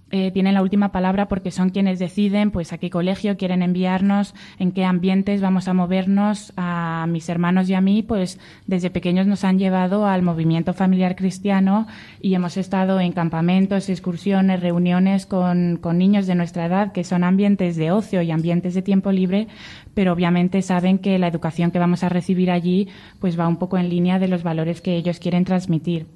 [0.09, 4.33] eh, tienen la última palabra porque son quienes deciden pues a qué colegio quieren enviarnos,
[4.57, 6.53] en qué ambientes vamos a movernos.
[6.55, 11.15] A mis hermanos y a mí, pues desde pequeños nos han llevado al movimiento familiar
[11.15, 11.87] cristiano
[12.21, 17.23] y hemos estado en campamentos, excursiones, reuniones con, con niños de nuestra edad que son
[17.25, 19.47] ambientes de ocio y ambientes de tiempo libre,
[19.93, 22.87] pero obviamente saben que la educación que vamos a recibir allí
[23.19, 26.07] pues va un poco en línea de los valores que ellos quieren transmitir.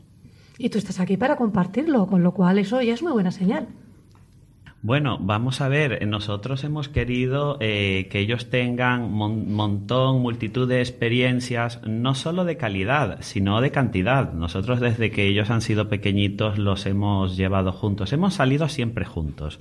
[0.58, 3.68] Y tú estás aquí para compartirlo, con lo cual eso ya es muy buena señal.
[4.84, 10.80] Bueno, vamos a ver, nosotros hemos querido eh, que ellos tengan mon montón, multitud de
[10.80, 14.34] experiencias, no solo de calidad, sino de cantidad.
[14.34, 19.60] Nosotros desde que ellos han sido pequeñitos los hemos llevado juntos, hemos salido siempre juntos,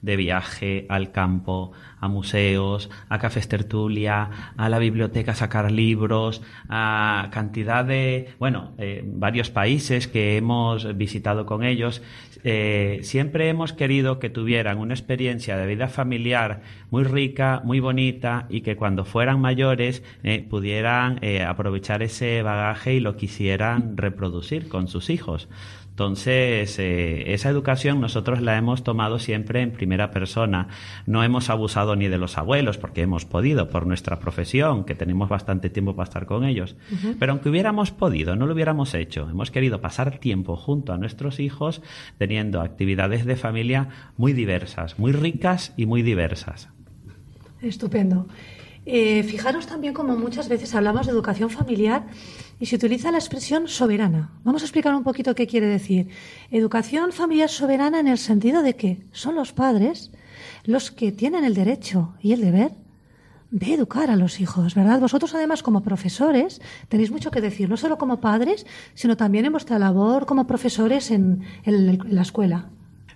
[0.00, 6.42] de viaje al campo, a museos, a cafés tertulia, a la biblioteca a sacar libros,
[6.68, 12.02] a cantidad de, bueno, eh, varios países que hemos visitado con ellos.
[12.42, 18.46] Eh, siempre hemos querido que tuvieran una experiencia de vida familiar muy rica, muy bonita
[18.50, 24.88] y que cuando fueran mayores eh, pudieran aprovechar ese bagaje y lo quisieran reproducir con
[24.88, 25.48] sus hijos.
[25.92, 30.68] Entonces, eh, esa educación nosotros la hemos tomado siempre en primera persona.
[31.04, 35.28] No hemos abusado ni de los abuelos, porque hemos podido por nuestra profesión, que tenemos
[35.28, 36.76] bastante tiempo para estar con ellos.
[36.90, 37.16] Uh -huh.
[37.18, 39.28] Pero aunque hubiéramos podido, no lo hubiéramos hecho.
[39.28, 41.82] Hemos querido pasar tiempo junto a nuestros hijos,
[42.16, 46.70] teniendo actividades de familia muy diversas, muy ricas y muy diversas.
[47.60, 48.26] Estupendo.
[48.84, 52.06] Eh, fijaros también como muchas veces hablamos de educación familiar
[52.58, 54.32] y se utiliza la expresión soberana.
[54.42, 56.08] Vamos a explicar un poquito qué quiere decir.
[56.50, 60.10] Educación familiar soberana en el sentido de que son los padres
[60.64, 62.72] los que tienen el derecho y el deber
[63.50, 64.98] de educar a los hijos, ¿verdad?
[64.98, 69.52] Vosotros además como profesores tenéis mucho que decir, no solo como padres, sino también en
[69.52, 72.70] vuestra labor como profesores en, en, en la escuela.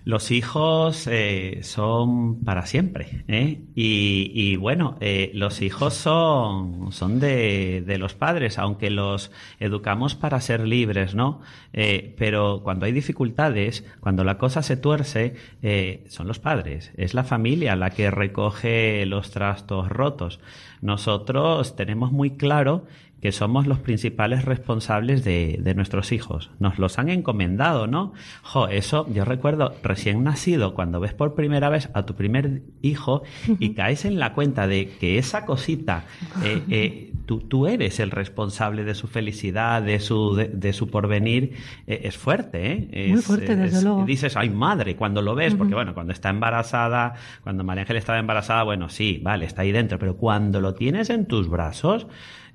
[0.07, 3.59] Los hijos eh, son para siempre, ¿eh?
[3.75, 10.39] y, y, bueno, eh, los hijos son, son de, los padres, aunque los educamos para
[10.39, 11.41] ser libres, ¿no?
[11.73, 17.13] Eh, pero cuando hay dificultades, cuando la cosa se tuerce, eh, son los padres, es
[17.13, 20.39] la familia la que recoge los trastos rotos.
[20.81, 22.85] Nosotros tenemos muy claro
[23.21, 26.51] que somos los principales responsables de, de, nuestros hijos.
[26.59, 28.13] Nos los han encomendado, ¿no?
[28.43, 33.23] Jo, eso yo recuerdo recién nacido, cuando ves por primera vez a tu primer hijo
[33.59, 36.05] y caes en la cuenta de que esa cosita,
[36.43, 41.55] eh, eh, tú, tú, eres el responsable de su felicidad, de su, de, su porvenir,
[41.87, 43.07] eh, es fuerte, ¿eh?
[43.09, 44.05] Muy fuerte, desde luego.
[44.05, 48.19] Dices, ay madre, cuando lo ves, porque bueno, cuando está embarazada, cuando María Ángel estaba
[48.19, 52.05] embarazada, bueno, sí, vale, está ahí dentro, pero cuando lo tienes en tus brazos,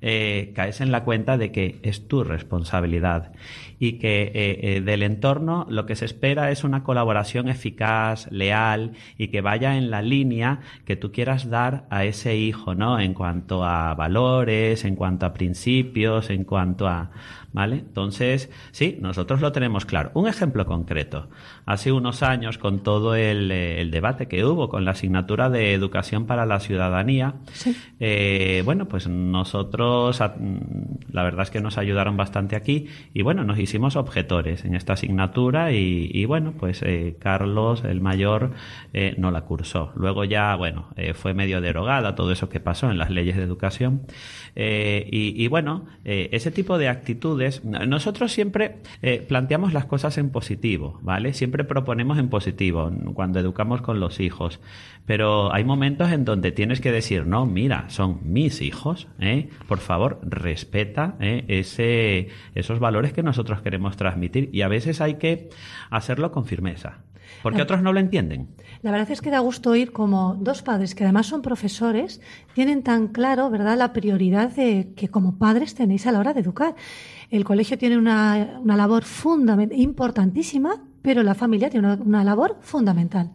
[0.05, 3.31] eh, caes en la cuenta de que es tu responsabilidad
[3.79, 8.93] y que eh, eh, del entorno lo que se espera es una colaboración eficaz, leal
[9.17, 12.99] y que vaya en la línea que tú quieras dar a ese hijo, ¿no?
[12.99, 17.11] En cuanto a valores, en cuanto a principios, en cuanto a,
[17.53, 17.77] ¿vale?
[17.77, 20.11] Entonces, sí, nosotros lo tenemos claro.
[20.13, 21.29] Un ejemplo concreto.
[21.65, 26.25] Hace unos años, con todo el, el debate que hubo con la asignatura de Educación
[26.25, 27.35] para la Ciudadanía,
[27.99, 33.59] eh, bueno, pues nosotros, la verdad es que nos ayudaron bastante aquí y bueno, nos
[33.59, 38.51] hicimos objetores en esta asignatura y, bueno, pues eh, Carlos, el mayor,
[38.93, 39.91] eh, no la cursó.
[39.95, 43.43] Luego ya, bueno, eh, fue medio derogada todo eso que pasó en las leyes de
[43.43, 44.03] educación.
[44.55, 48.77] Y, y, bueno, ese tipo de actitudes, nosotros siempre
[49.27, 51.33] planteamos las cosas en positivo, ¿vale?
[51.33, 54.59] Siempre proponemos en positivo cuando educamos con los hijos.
[55.07, 59.07] Pero hay momentos en donde tienes que decir, no, mira, son mis hijos,
[59.67, 65.49] por favor, respeta ese, esos valores que nosotros queremos transmitir y a veces hay que
[65.89, 66.99] hacerlo con firmeza.
[67.41, 68.49] Porque otros no lo entienden.
[68.81, 72.21] La verdad es que da gusto oír como dos padres, que además son profesores,
[72.53, 76.41] tienen tan claro, ¿verdad?, la prioridad de, que como padres tenéis a la hora de
[76.41, 76.75] educar.
[77.29, 82.57] El colegio tiene una, una labor fundamental, importantísima, pero la familia tiene una, una labor
[82.61, 83.31] fundamental.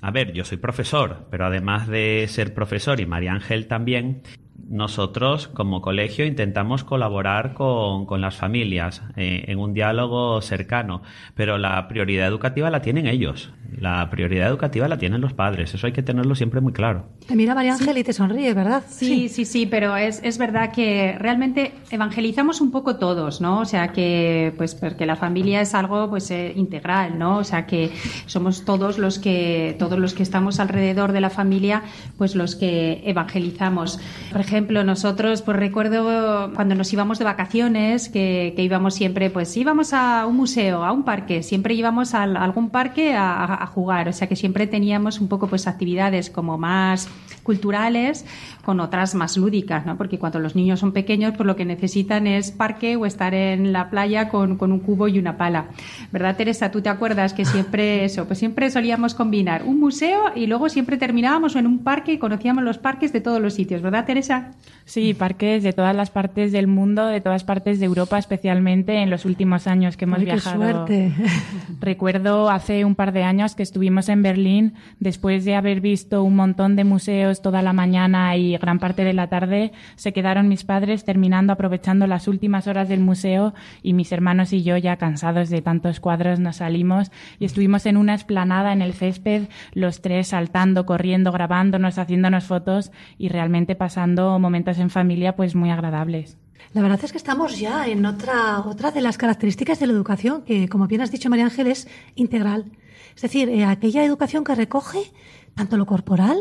[0.00, 4.22] A ver, yo soy profesor, pero además de ser profesor y María Ángel también,
[4.68, 11.02] nosotros como colegio intentamos colaborar con, con las familias eh, en un diálogo cercano,
[11.34, 15.86] pero la prioridad educativa la tienen ellos, la prioridad educativa la tienen los padres, eso
[15.86, 17.06] hay que tenerlo siempre muy claro.
[17.26, 18.00] Te mira María Ángel sí.
[18.00, 18.82] y te sonríe, ¿verdad?
[18.88, 23.60] Sí, sí, sí, sí pero es, es, verdad que realmente evangelizamos un poco todos, ¿no?
[23.60, 27.38] O sea que, pues, porque la familia es algo, pues, eh, integral, ¿no?
[27.38, 27.90] O sea que
[28.26, 31.82] somos todos los que, todos los que estamos alrededor de la familia,
[32.18, 33.98] pues los que evangelizamos.
[34.30, 39.56] Por ejemplo, nosotros, pues recuerdo cuando nos íbamos de vacaciones, que, que íbamos siempre, pues
[39.56, 43.66] íbamos a un museo, a un parque, siempre íbamos a, a algún parque a, a,
[43.66, 47.08] jugar, o sea que siempre teníamos un poco pues actividades como más
[47.42, 48.24] culturales
[48.64, 49.96] con otras más lúdicas, ¿no?
[49.96, 53.72] Porque cuando los niños son pequeños, pues lo que necesitan es parque o estar en
[53.72, 55.66] la playa con, con un cubo y una pala.
[56.12, 56.70] ¿Verdad, Teresa?
[56.70, 60.96] ¿Tú te acuerdas que siempre eso, pues siempre solíamos combinar un museo y luego siempre
[60.96, 64.52] terminábamos en un parque y conocíamos los parques de todos los sitios, ¿verdad, Teresa?
[64.84, 69.10] Sí, parques de todas las partes del mundo, de todas partes de Europa, especialmente en
[69.10, 70.86] los últimos años que hemos Ay, viajado.
[70.86, 71.12] Qué suerte.
[71.80, 76.36] Recuerdo hace un par de años que estuvimos en Berlín después de haber visto un
[76.36, 79.72] montón de museos toda la mañana y gran parte de la tarde.
[79.96, 84.62] Se quedaron mis padres terminando, aprovechando las últimas horas del museo y mis hermanos y
[84.62, 88.92] yo ya cansados de tantos cuadros nos salimos y estuvimos en una esplanada en el
[88.92, 95.54] césped, los tres saltando, corriendo, grabándonos, haciéndonos fotos y realmente pasando momentos en familia pues
[95.54, 96.36] muy agradables.
[96.74, 98.62] La verdad es que estamos ya en otra,
[98.94, 102.72] de las características de la educación que, como bien has dicho, María Ángel, es integral.
[103.14, 105.12] Es decir, eh, aquella educación que recoge
[105.54, 106.38] tanto lo corporal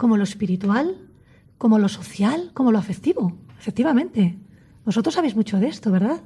[0.00, 0.96] como lo espiritual,
[1.58, 3.36] como lo social, como lo afectivo.
[3.58, 4.38] Efectivamente.
[4.86, 6.22] Vosotros sabéis mucho de esto, ¿verdad?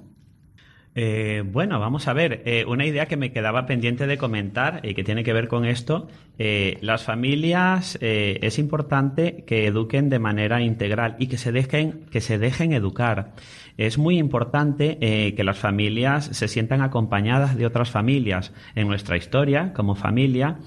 [0.96, 4.94] Eh, bueno, vamos a ver, eh, una idea que me quedaba pendiente de comentar y
[4.94, 6.06] que tiene que ver con esto,
[6.38, 12.20] eh, las familias es importante que eduquen de manera integral y que se dejen, que
[12.20, 13.32] se dejen educar.
[13.76, 14.98] Es muy importante
[15.36, 18.52] que las familias se sientan acompañadas de otras familias.
[18.76, 20.58] En nuestra historia, como familia,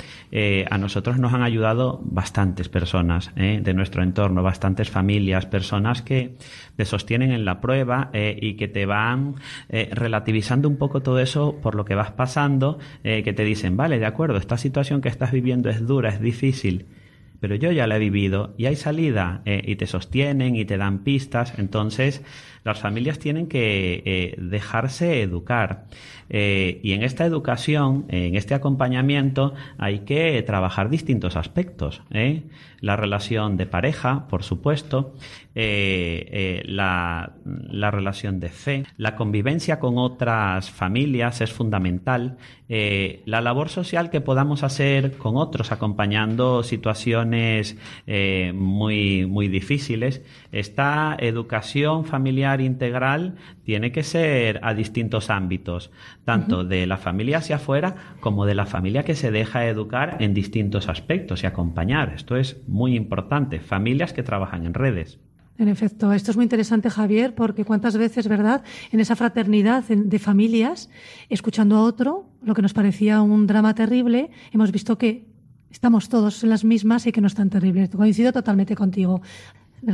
[0.70, 6.36] a nosotros nos han ayudado bastantes personas de nuestro entorno, bastantes familias, personas que
[6.76, 9.36] te sostienen en la prueba y que te van
[9.70, 13.78] relacionando relativizando un poco todo eso por lo que vas pasando, eh, que te dicen,
[13.78, 16.88] vale, de acuerdo, esta situación que estás viviendo es dura, es difícil,
[17.40, 20.78] pero yo ya la he vivido y hay salida eh, y te sostienen y te
[20.78, 22.24] dan pistas, entonces
[22.64, 25.86] las familias tienen que eh, dejarse educar.
[26.30, 32.02] Eh, y en esta educación, en este acompañamiento, hay que trabajar distintos aspectos.
[32.12, 32.44] ¿eh?
[32.82, 35.16] La relación de pareja, por supuesto,
[35.56, 42.38] la, la, relación de fe, la convivencia con otras familias es fundamental.
[42.68, 47.76] la labor social que podamos hacer con otros, acompañando situaciones
[48.54, 55.92] muy, muy difíciles, esta educación familiar integral tiene que ser a distintos ámbitos,
[56.26, 60.34] tanto de la familia hacia afuera como de la familia que se deja educar en
[60.34, 62.14] distintos aspectos y acompañar.
[62.16, 63.60] Esto es muy importante.
[63.60, 65.20] Familias que trabajan en redes.
[65.58, 70.20] En efecto, esto es muy interesante, Javier, porque cuántas veces, ¿verdad?, en esa fraternidad de
[70.20, 70.90] familias,
[71.30, 75.26] escuchando a otro, lo que nos parecía un drama terrible, hemos visto que
[75.72, 77.90] estamos todos en las mismas y que no es tan terrible.
[77.90, 79.22] Coincido totalmente contigo.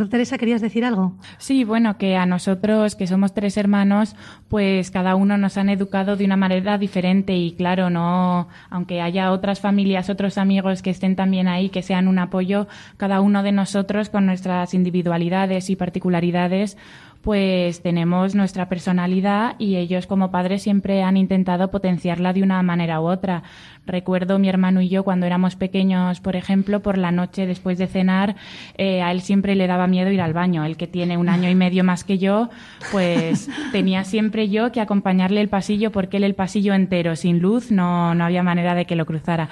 [0.09, 1.17] Teresa, ¿querías decir algo?
[1.37, 4.15] Sí, bueno, que a nosotros, que somos tres hermanos,
[4.47, 9.31] pues cada uno nos han educado de una manera diferente y claro, no, aunque haya
[9.31, 13.51] otras familias, otros amigos que estén también ahí, que sean un apoyo, cada uno de
[13.51, 16.77] nosotros con nuestras individualidades y particularidades,
[17.23, 22.99] pues tenemos nuestra personalidad y ellos como padres siempre han intentado potenciarla de una manera
[22.99, 23.43] u otra.
[23.85, 27.87] Recuerdo mi hermano y yo cuando éramos pequeños, por ejemplo, por la noche después de
[27.87, 28.35] cenar,
[28.77, 30.65] eh, a él siempre le daba miedo ir al baño.
[30.65, 32.49] El que tiene un año y medio más que yo,
[32.91, 37.71] pues tenía siempre yo que acompañarle el pasillo porque él el pasillo entero, sin luz,
[37.71, 39.47] no, no había manera de que lo cruzara.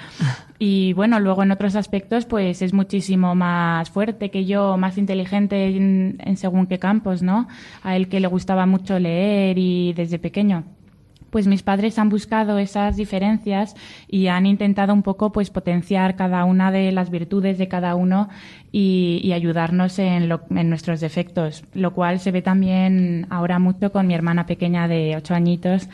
[0.64, 5.66] Y bueno, luego en otros aspectos, pues es muchísimo más fuerte que yo, más inteligente
[5.66, 7.48] en, en según qué campos, ¿no?
[7.82, 10.62] A él que le gustaba mucho leer y desde pequeño
[11.32, 13.74] pues mis padres han buscado esas diferencias
[14.06, 18.28] y han intentado un poco pues potenciar cada una de las virtudes de cada uno
[18.70, 24.14] y, ayudarnos en, en, nuestros defectos, lo cual se ve también ahora mucho con mi
[24.14, 25.88] hermana pequeña de ocho añitos,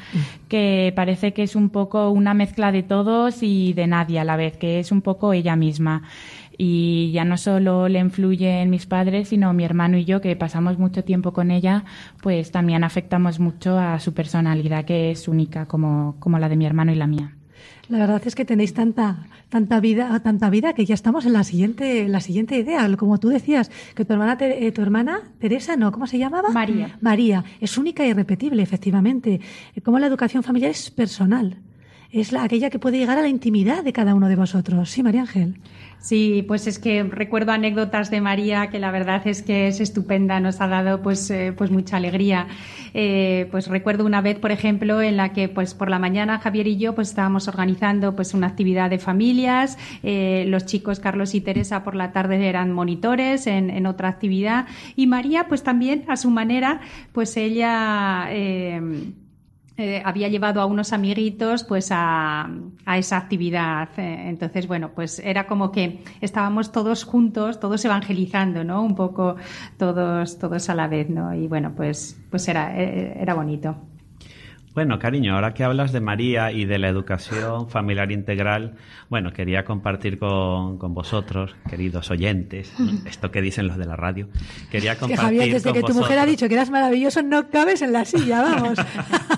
[0.48, 4.36] que parece que es un poco una mezcla de todos y de nadie a la
[4.36, 6.02] vez, que es un poco ella misma
[6.58, 10.76] y ya no solo le influyen mis padres, sino mi hermano y yo, que pasamos
[10.76, 11.84] mucho tiempo con ella,
[12.20, 16.66] pues también afectamos mucho a su personalidad, que es única como, como la de mi
[16.66, 17.36] hermano y la mía.
[17.88, 21.42] La verdad es que tenéis tanta, tanta vida, tanta vida que ya estamos en la
[21.42, 22.86] siguiente, la siguiente idea.
[22.96, 26.50] Como tú decías, que tu hermana, eh, tu hermana Teresa, no, ¿cómo se llamaba?
[26.50, 26.98] María.
[27.00, 27.44] María.
[27.60, 29.40] Es única y irrepetible, efectivamente.
[29.84, 31.56] Como la educación familiar es personal.
[32.10, 34.90] Es la, aquella que puede llegar a la intimidad de cada uno de vosotros.
[34.90, 35.58] Sí, María Ángel.
[36.00, 40.38] Sí, pues es que recuerdo anécdotas de María que la verdad es que es estupenda,
[40.38, 42.46] nos ha dado pues, eh, pues mucha alegría.
[42.94, 46.68] Eh, pues recuerdo una vez, por ejemplo, en la que pues por la mañana Javier
[46.68, 51.40] y yo pues estábamos organizando pues una actividad de familias, eh, los chicos Carlos y
[51.40, 56.16] Teresa por la tarde eran monitores en, en otra actividad y María pues también a
[56.16, 56.80] su manera
[57.12, 58.28] pues ella
[59.78, 62.50] eh, había llevado a unos amiguitos pues a,
[62.84, 63.88] a esa actividad.
[63.96, 68.82] Eh, entonces, bueno, pues era como que estábamos todos juntos, todos evangelizando, ¿no?
[68.82, 69.36] Un poco
[69.78, 71.34] todos, todos a la vez, ¿no?
[71.34, 73.87] Y bueno, pues, pues era, eh, era bonito.
[74.78, 78.76] Bueno, cariño, ahora que hablas de María y de la educación familiar integral,
[79.08, 82.72] bueno, quería compartir con, con vosotros, queridos oyentes,
[83.04, 84.28] esto que dicen los de la radio.
[84.70, 85.16] Quería compartir.
[85.16, 88.04] Que Javier, desde que tu mujer ha dicho que eras maravilloso, no cabes en la
[88.04, 88.78] silla, vamos.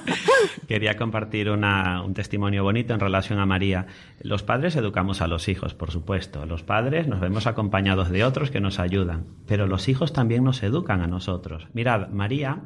[0.69, 3.87] quería compartir una, un testimonio bonito en relación a María.
[4.21, 6.45] Los padres educamos a los hijos, por supuesto.
[6.45, 10.63] Los padres nos vemos acompañados de otros que nos ayudan, pero los hijos también nos
[10.63, 11.67] educan a nosotros.
[11.73, 12.59] Mirad, María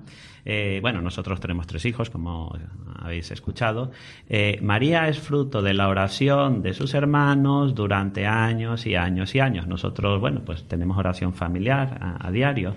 [0.45, 2.57] eh, bueno, nosotros tenemos tres hijos, como
[2.97, 3.91] habéis escuchado.
[4.29, 9.41] Eh, María es fruto de la oración de sus hermanos durante años y años y
[9.41, 9.67] años.
[9.67, 12.77] Nosotros, bueno, pues tenemos oración familiar a, a diario.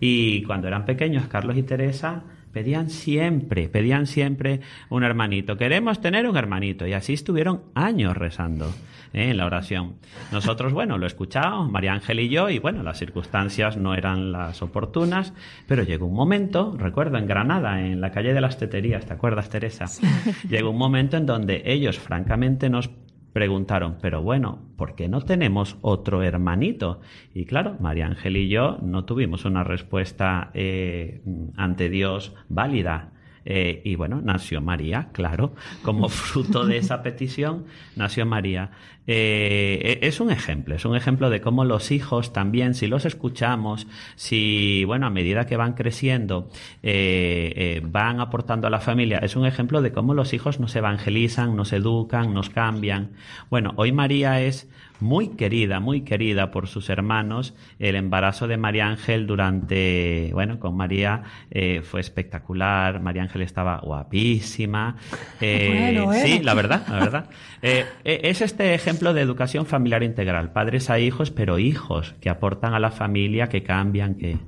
[0.00, 5.56] Y cuando eran pequeños, Carlos y Teresa pedían siempre, pedían siempre un hermanito.
[5.56, 6.86] Queremos tener un hermanito.
[6.86, 8.72] Y así estuvieron años rezando.
[9.14, 9.30] ¿Eh?
[9.30, 9.94] en la oración.
[10.32, 14.60] Nosotros, bueno, lo escuchábamos, María Ángel y yo, y bueno, las circunstancias no eran las
[14.62, 15.32] oportunas,
[15.66, 19.48] pero llegó un momento, recuerdo, en Granada, en la calle de las Teterías, ¿te acuerdas,
[19.48, 19.86] Teresa?
[20.48, 22.90] Llegó un momento en donde ellos, francamente, nos
[23.34, 27.00] preguntaron, pero bueno, ¿por qué no tenemos otro hermanito?
[27.34, 31.20] Y claro, María Ángel y yo no tuvimos una respuesta eh,
[31.56, 33.13] ante Dios válida.
[33.44, 37.64] Eh, y bueno, nació María, claro, como fruto de esa petición,
[37.96, 38.70] nació María.
[39.06, 43.04] Eh, e, es un ejemplo, es un ejemplo de cómo los hijos también, si los
[43.04, 43.86] escuchamos,
[44.16, 46.48] si, bueno, a medida que van creciendo,
[46.82, 51.54] eh, van aportando a la familia, es un ejemplo de cómo los hijos nos evangelizan,
[51.54, 53.10] nos educan, nos cambian.
[53.50, 54.68] Bueno, hoy María es
[55.00, 57.54] muy querida, muy querida por sus hermanos.
[57.78, 63.00] El embarazo de María Ángel durante, bueno, con María eh, fue espectacular.
[63.00, 64.96] María Ángel estaba guapísima.
[65.40, 67.30] Eh, sí, la verdad, la verdad.
[67.62, 70.52] Eh, es este ejemplo de educación familiar integral.
[70.52, 74.38] Padres a hijos, pero hijos que aportan a la familia, que cambian, que...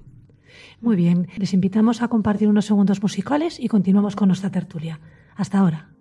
[0.81, 5.01] Muy bien, les invitamos a compartir unos segundos musicales y continuamos con nuestra tertulia.
[5.35, 5.96] Hasta ahora.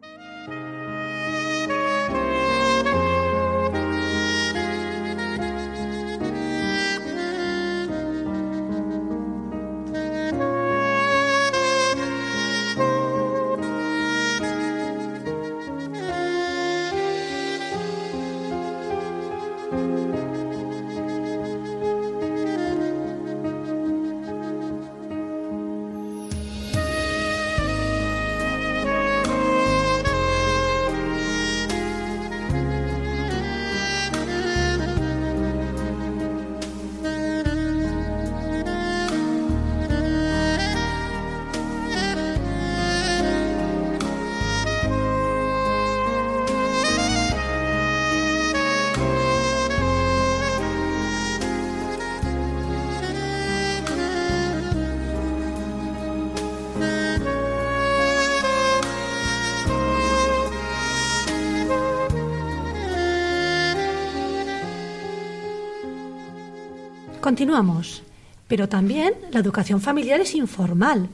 [67.26, 68.04] Continuamos.
[68.48, 71.10] Pero también la educación familiar es informal.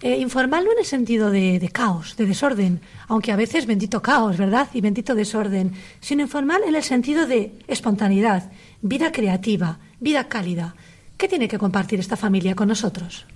[0.00, 4.38] Eh, informal no en el sentido de, caos, de desorden, aunque a veces bendito caos,
[4.38, 4.68] ¿verdad?
[4.72, 8.50] Y bendito desorden, sino informal en el sentido de espontaneidad,
[8.80, 10.74] vida creativa, vida cálida.
[11.18, 13.26] ¿Qué tiene que compartir esta familia con nosotros?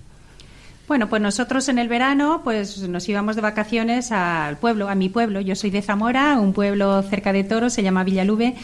[0.87, 5.09] Bueno, pues nosotros en el verano pues nos íbamos de vacaciones al pueblo, a mi
[5.09, 5.39] pueblo.
[5.41, 8.55] Yo soy de Zamora, un pueblo cerca de Toro, se llama Villalube,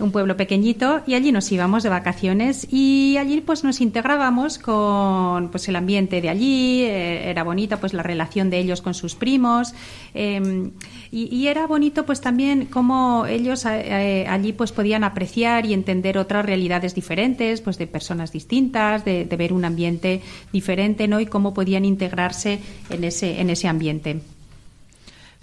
[0.00, 5.50] un pueblo pequeñito, y allí nos íbamos de vacaciones y allí pues nos integrábamos con
[5.50, 9.14] pues el ambiente de allí, eh, era bonita pues la relación de ellos con sus
[9.14, 9.74] primos
[10.14, 10.70] eh,
[11.10, 16.44] y, era bonito pues también cómo ellos eh, allí pues podían apreciar y entender otras
[16.44, 20.20] realidades diferentes, pues de personas distintas, de, de ver un ambiente
[20.52, 21.18] diferente, ¿no?
[21.18, 24.20] Y cómo podían integrarse en ese, en ese ambiente.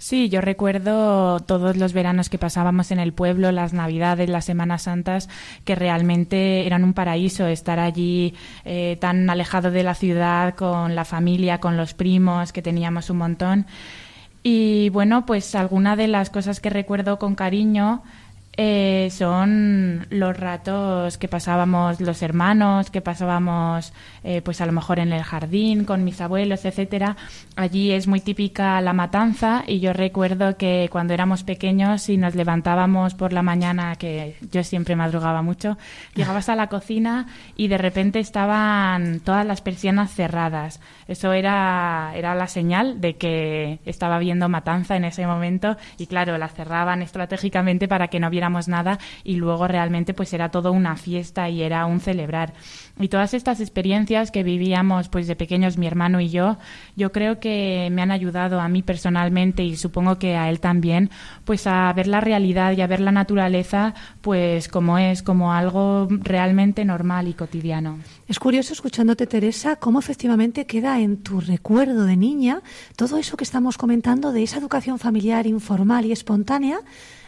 [0.00, 4.82] Sí, yo recuerdo todos los veranos que pasábamos en el pueblo, las Navidades, las Semanas
[4.82, 5.28] Santas,
[5.64, 8.34] que realmente eran un paraíso estar allí
[8.64, 13.16] eh, tan alejado de la ciudad, con la familia, con los primos, que teníamos un
[13.18, 13.66] montón.
[14.44, 18.04] Y bueno, pues alguna de las cosas que recuerdo con cariño
[18.60, 23.92] eh, son los ratos que pasábamos los hermanos, que pasábamos
[24.24, 27.16] eh, pues a lo mejor en el jardín con mis abuelos, etcétera.
[27.54, 32.34] Allí es muy típica la matanza y yo recuerdo que cuando éramos pequeños y nos
[32.34, 35.78] levantábamos por la mañana, que yo siempre madrugaba mucho,
[36.16, 40.80] llegabas a la cocina y de repente estaban todas las persianas cerradas.
[41.06, 46.36] Eso era, era la señal de que estaba viendo matanza en ese momento y claro,
[46.38, 50.96] la cerraban estratégicamente para que no viera nada y luego realmente pues era todo una
[50.96, 52.54] fiesta y era un celebrar.
[53.00, 56.56] Y todas estas experiencias que vivíamos pues de pequeños mi hermano y yo,
[56.96, 61.10] yo creo que me han ayudado a mí personalmente y supongo que a él también
[61.44, 66.08] pues a ver la realidad y a ver la naturaleza pues como es, como algo
[66.10, 67.98] realmente normal y cotidiano.
[68.26, 72.62] Es curioso escuchándote, Teresa, cómo efectivamente queda en tu recuerdo de niña
[72.96, 76.80] todo eso que estamos comentando de esa educación familiar informal y espontánea,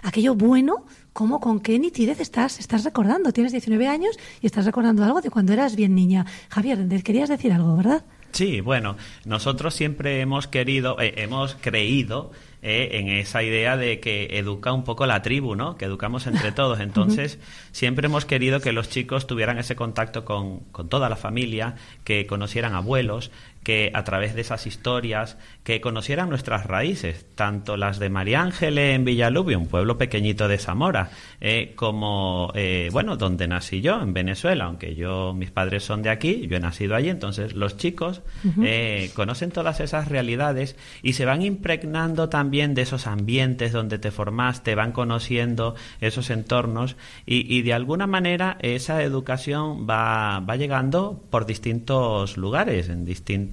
[0.02, 3.32] aquello bueno ¿Cómo, con qué nitidez estás, estás recordando?
[3.32, 6.26] Tienes 19 años y estás recordando algo de cuando eras bien niña.
[6.48, 8.04] Javier, querías decir algo, ¿verdad?
[8.32, 12.30] Sí, bueno, nosotros siempre hemos querido, eh, hemos creído
[12.62, 15.76] eh, en esa idea de que educa un poco la tribu, ¿no?
[15.76, 16.78] Que educamos entre todos.
[16.78, 17.38] Entonces,
[17.72, 22.26] siempre hemos querido que los chicos tuvieran ese contacto con, con toda la familia, que
[22.26, 23.32] conocieran abuelos,
[23.62, 28.94] que a través de esas historias que conocieran nuestras raíces, tanto las de María Ángeles
[28.94, 34.14] en Villalubio, un pueblo pequeñito de Zamora, eh, como, eh, bueno, donde nací yo, en
[34.14, 38.22] Venezuela, aunque yo, mis padres son de aquí, yo he nacido allí, entonces los chicos
[38.62, 44.10] eh, conocen todas esas realidades y se van impregnando también de esos ambientes donde te
[44.10, 46.96] formaste, van conociendo esos entornos
[47.26, 53.49] y, y de alguna manera esa educación va, va llegando por distintos lugares, en distintos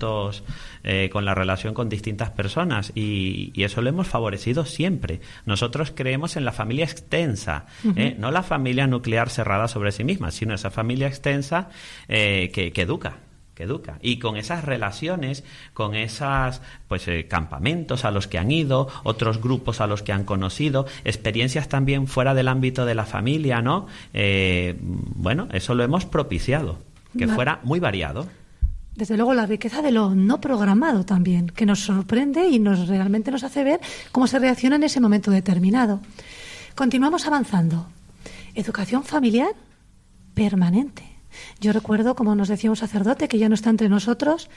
[0.84, 5.20] eh, con la relación con distintas personas y, eso lo hemos favorecido siempre.
[5.45, 8.16] Nosotros creemos en la familia extensa, ¿eh?
[8.18, 11.70] no la familia nuclear cerrada sobre sí misma, sino esa familia extensa
[12.08, 13.18] eh, que, educa
[13.54, 13.98] que educa.
[14.02, 15.43] Y con esas relaciones,
[15.74, 20.24] con esos pues, campamentos a los que han ido, otros grupos a los que han
[20.24, 23.88] conocido, experiencias también fuera del ámbito de la familia, ¿no?
[24.14, 26.78] bueno, eso lo hemos propiciado,
[27.18, 28.28] que fuera muy variado
[28.98, 33.30] desde luego la riqueza de lo no programado también, que nos sorprende y nos realmente
[33.30, 33.80] nos hace ver
[34.12, 36.02] cómo se reacciona en ese momento determinado.
[36.74, 37.88] Continuamos avanzando.
[38.56, 39.52] Educación familiar
[40.34, 41.04] permanente.
[41.62, 44.50] Yo recuerdo, como nos decía un sacerdote que ya no está entre nosotros,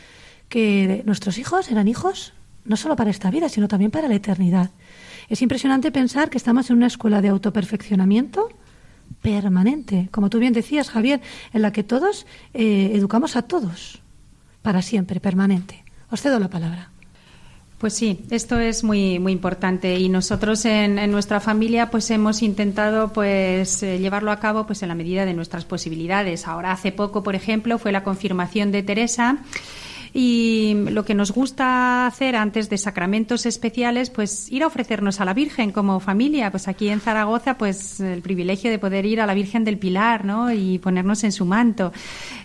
[0.49, 2.33] que nuestros hijos eran hijos
[2.65, 4.71] no solo para esta vida, sino también para la eternidad.
[5.29, 8.49] Es impresionante pensar que estamos en una escuela de autoperfeccionamiento
[9.21, 11.21] permanente, como tú bien decías, Javier,
[11.53, 14.01] en la que todos eh, educamos a todos
[14.63, 15.85] para siempre, permanente.
[16.11, 16.91] Os cedo la palabra.
[17.79, 23.11] Pues sí, esto es muy muy importante y nosotros en, nuestra familia pues hemos intentado
[23.15, 26.47] pues eh, llevarlo a cabo pues en la medida de nuestras posibilidades.
[26.47, 29.39] Ahora hace poco, por ejemplo, fue la confirmación de Teresa
[30.13, 35.25] y lo que nos gusta hacer antes de sacramentos especiales, pues ir a ofrecernos a
[35.25, 36.51] la Virgen como familia.
[36.51, 40.25] Pues aquí en Zaragoza, pues el privilegio de poder ir a la Virgen del Pilar,
[40.25, 40.53] ¿no?
[40.53, 41.93] Y ponernos en su manto,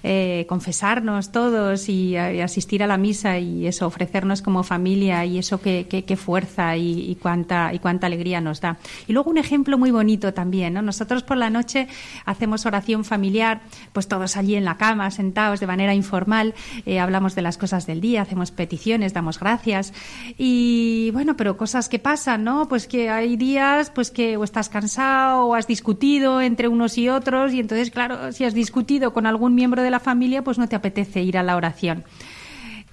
[0.03, 5.59] eh, confesarnos todos y, asistir a la misa y eso, ofrecernos como familia y eso
[5.61, 8.77] qué, fuerza y, cuánta, y cuánta alegría nos da.
[9.07, 10.81] Y luego un ejemplo muy bonito también, ¿no?
[10.81, 11.87] Nosotros por la noche
[12.25, 13.61] hacemos oración familiar,
[13.93, 16.53] pues todos allí en la cama, sentados de manera informal,
[16.85, 19.93] eh, hablamos de las las cosas del día, hacemos peticiones, damos gracias
[20.37, 22.67] y bueno, pero cosas que pasan, ¿no?
[22.67, 27.07] Pues que hay días pues que o estás cansado o has discutido entre unos y
[27.07, 30.67] otros y entonces claro, si has discutido con algún miembro de la familia, pues no
[30.67, 32.03] te apetece ir a la oración.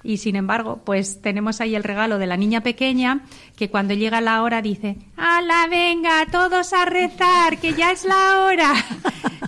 [0.03, 3.21] Y sin embargo, pues tenemos ahí el regalo de la niña pequeña
[3.55, 8.39] que cuando llega la hora dice, ¡Hala, venga, todos a rezar, que ya es la
[8.45, 8.73] hora!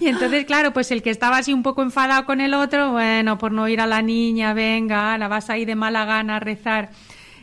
[0.02, 3.38] Y entonces, claro, pues el que estaba así un poco enfadado con el otro, bueno,
[3.38, 6.90] por no ir a la niña, venga, la vas ahí de mala gana a rezar.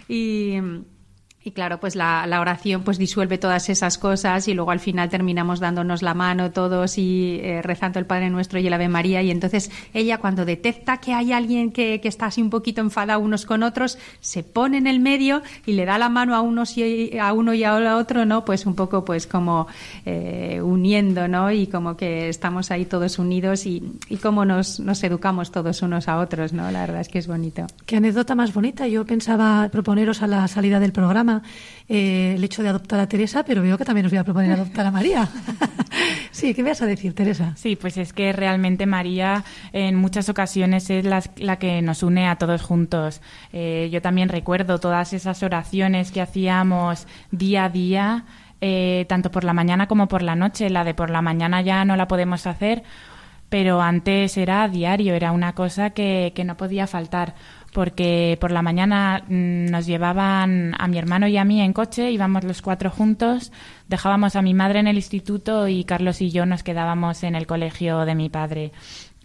[0.07, 0.59] Y,
[1.45, 5.61] y claro, pues la, oración pues disuelve todas esas cosas y luego al final terminamos
[5.61, 9.23] dándonos la mano todos y eh, rezando el Padre Nuestro y el Ave María.
[9.23, 13.21] Y entonces ella cuando detecta que hay alguien que, que, está así un poquito enfadado
[13.21, 16.77] unos con otros, se pone en el medio y le da la mano a unos
[16.77, 18.45] y a uno y a otro, ¿no?
[18.45, 19.67] Pues un poco pues como
[20.05, 21.51] eh, uniendo, ¿no?
[21.51, 26.09] Y como que estamos ahí todos unidos y, y cómo nos, nos educamos todos unos
[26.09, 26.71] a otros, ¿no?
[26.71, 27.67] La verdad es que es bonito.
[27.87, 28.87] Qué anécdota más bonita.
[28.87, 31.32] Yo pensaba proponeros a la salida del programa
[31.89, 34.53] eh, el hecho de adoptar a Teresa, pero veo que también os voy a proponer
[34.53, 35.29] adoptar a María.
[36.31, 37.55] sí, ¿qué me vas a decir, Teresa?
[37.57, 42.29] Sí, pues es que realmente María en muchas ocasiones es la, la que nos une
[42.29, 43.21] a todos juntos.
[43.53, 48.25] Eh, yo también recuerdo todas esas oraciones que hacíamos día a día.
[48.65, 50.71] Eh, tanto por la mañana como por la noche.
[50.71, 52.85] La de por la mañana ya no la podemos hacer,
[53.49, 57.35] pero antes era diario, era una cosa que, que no podía faltar
[57.73, 62.11] porque por la mañana mmm, nos llevaban a mi hermano y a mí en coche,
[62.11, 63.53] íbamos los cuatro juntos,
[63.89, 67.47] dejábamos a mi madre en el instituto y Carlos y yo nos quedábamos en el
[67.47, 68.73] colegio de mi padre.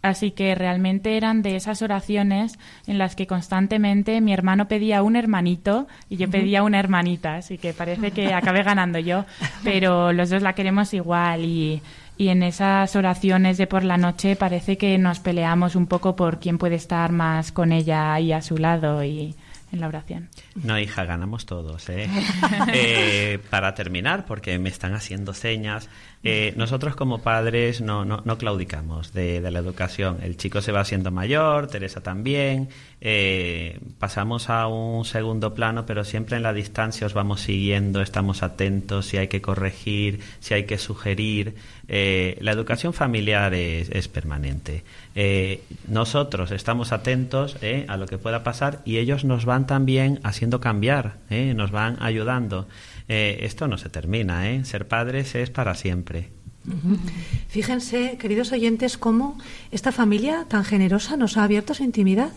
[0.03, 5.15] Así que realmente eran de esas oraciones en las que constantemente mi hermano pedía un
[5.15, 9.25] hermanito y yo pedía una hermanita, así que parece que acabé ganando yo,
[9.63, 11.81] pero los dos la queremos igual y,
[12.17, 16.39] y en esas oraciones de por la noche parece que nos peleamos un poco por
[16.39, 19.35] quién puede estar más con ella ahí a su lado y
[19.71, 20.29] en la oración.
[20.55, 21.89] No, hija, ganamos todos.
[21.89, 22.09] ¿eh?
[22.73, 25.89] eh, para terminar, porque me están haciendo señas,
[26.23, 30.17] eh, nosotros como padres no, no, no claudicamos de, la educación.
[30.21, 32.69] El chico se va haciendo mayor, Teresa también.
[32.99, 38.41] Eh, pasamos a un segundo plano, pero siempre en la distancia os vamos siguiendo, estamos
[38.41, 41.55] atentos si hay que corregir, si hay que sugerir.
[41.87, 44.83] Eh, la educación familiar es, es permanente.
[45.15, 47.57] Eh, nosotros estamos atentos
[47.87, 52.67] a lo que pueda pasar y ellos nos van también haciendo cambiar, nos van ayudando.
[53.09, 54.65] Eh, esto no se termina, ¿eh?
[54.65, 56.29] Ser padres es para siempre.
[57.47, 59.37] Fíjense, queridos oyentes, cómo
[59.71, 62.31] esta familia tan generosa nos ha abierto su intimidad.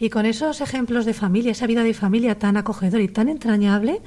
[0.00, 4.00] Y con esos ejemplos de familia, esa vida de familia tan acogedora y tan entrañable,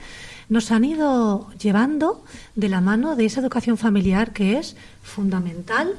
[0.48, 2.24] nos han ido llevando
[2.56, 5.96] de la mano de esa educación familiar que es fundamental,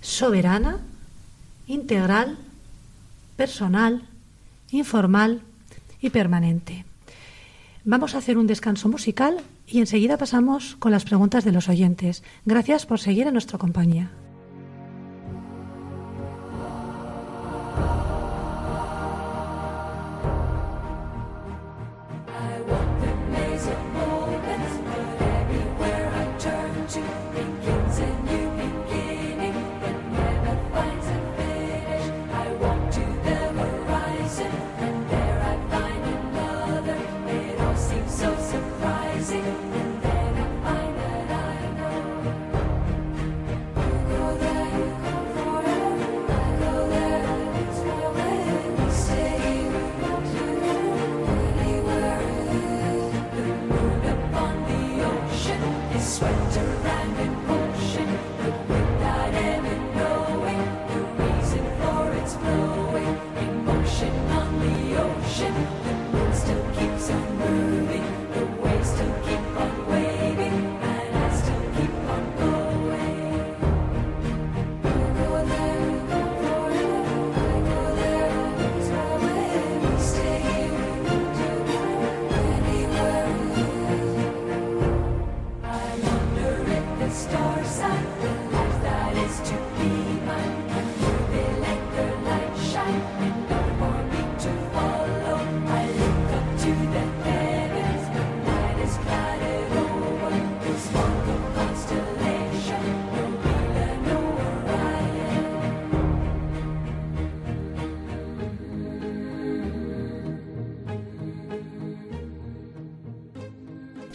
[0.00, 0.78] soberana,
[1.66, 2.38] integral,
[3.36, 4.02] personal,
[4.70, 5.42] informal
[6.00, 6.84] y permanente.
[7.84, 12.22] Vamos a hacer un descanso musical y enseguida pasamos con las preguntas de los oyentes.
[12.44, 14.12] Gracias por seguir en nuestra compañía.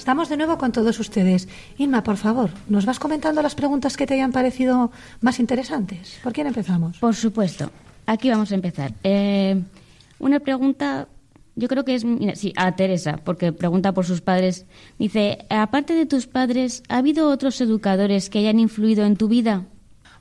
[0.08, 1.50] Estamos de nuevo con todos ustedes.
[1.78, 4.90] Inma, por favor, ¿nos vas comentando las preguntas que te hayan parecido
[5.20, 6.22] más interesantes?
[6.24, 6.98] ¿Por quién empezamos?
[6.98, 7.70] Por supuesto.
[8.06, 8.94] Aquí vamos a empezar.
[9.04, 9.62] Eh,
[10.20, 11.10] Una pregunta,
[11.58, 12.06] yo creo que es,
[12.36, 14.66] sí, a Teresa, porque pregunta por sus padres.
[14.98, 19.66] Dice, aparte de tus padres, ¿ha habido otros educadores que hayan influido en tu vida?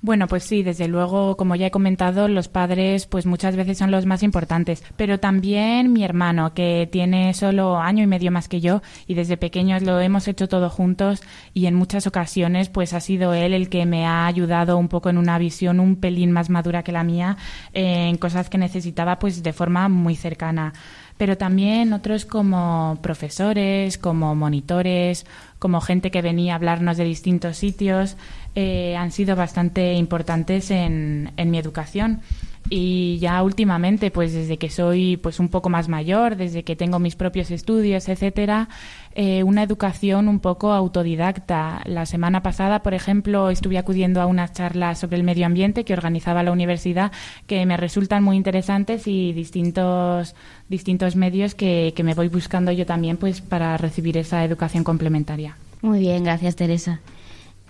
[0.06, 3.90] Bueno, pues sí, desde luego, como ya he comentado, los padres pues muchas veces son
[3.90, 8.60] los más importantes, pero también mi hermano, que tiene solo año y medio más que
[8.60, 13.00] yo y desde pequeños lo hemos hecho todo juntos y en muchas ocasiones pues ha
[13.00, 16.50] sido él el que me ha ayudado un poco en una visión un pelín más
[16.50, 17.36] madura que la mía
[17.72, 20.72] en cosas que necesitaba pues de forma muy cercana.
[21.18, 25.24] Pero también otros como profesores, como monitores,
[25.66, 28.16] como gente que venía a hablarnos de distintos sitios,
[28.54, 32.20] eh, han sido bastante importantes en, en mi educación
[32.68, 36.98] y ya últimamente pues desde que soy pues un poco más mayor desde que tengo
[36.98, 38.68] mis propios estudios etcétera
[39.14, 41.80] eh, una educación un poco autodidacta.
[41.86, 45.94] La semana pasada por ejemplo estuve acudiendo a unas charlas sobre el medio ambiente que
[45.94, 47.12] organizaba la universidad
[47.46, 50.34] que me resultan muy interesantes y distintos
[50.68, 55.56] distintos medios que, que me voy buscando yo también pues para recibir esa educación complementaria.
[55.82, 57.00] Muy bien gracias Teresa.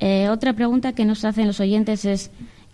[0.00, 2.30] Eh, otra pregunta que nos hacen los oyentes es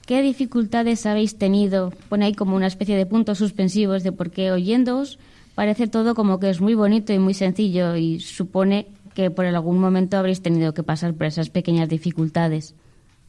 [0.06, 1.92] ¿Qué dificultades habéis tenido?
[2.08, 5.18] Pone ahí como una especie de puntos suspensivos de por qué oyéndoos
[5.54, 9.78] parece todo como que es muy bonito y muy sencillo y supone que por algún
[9.78, 12.74] momento habréis tenido que pasar por esas pequeñas dificultades.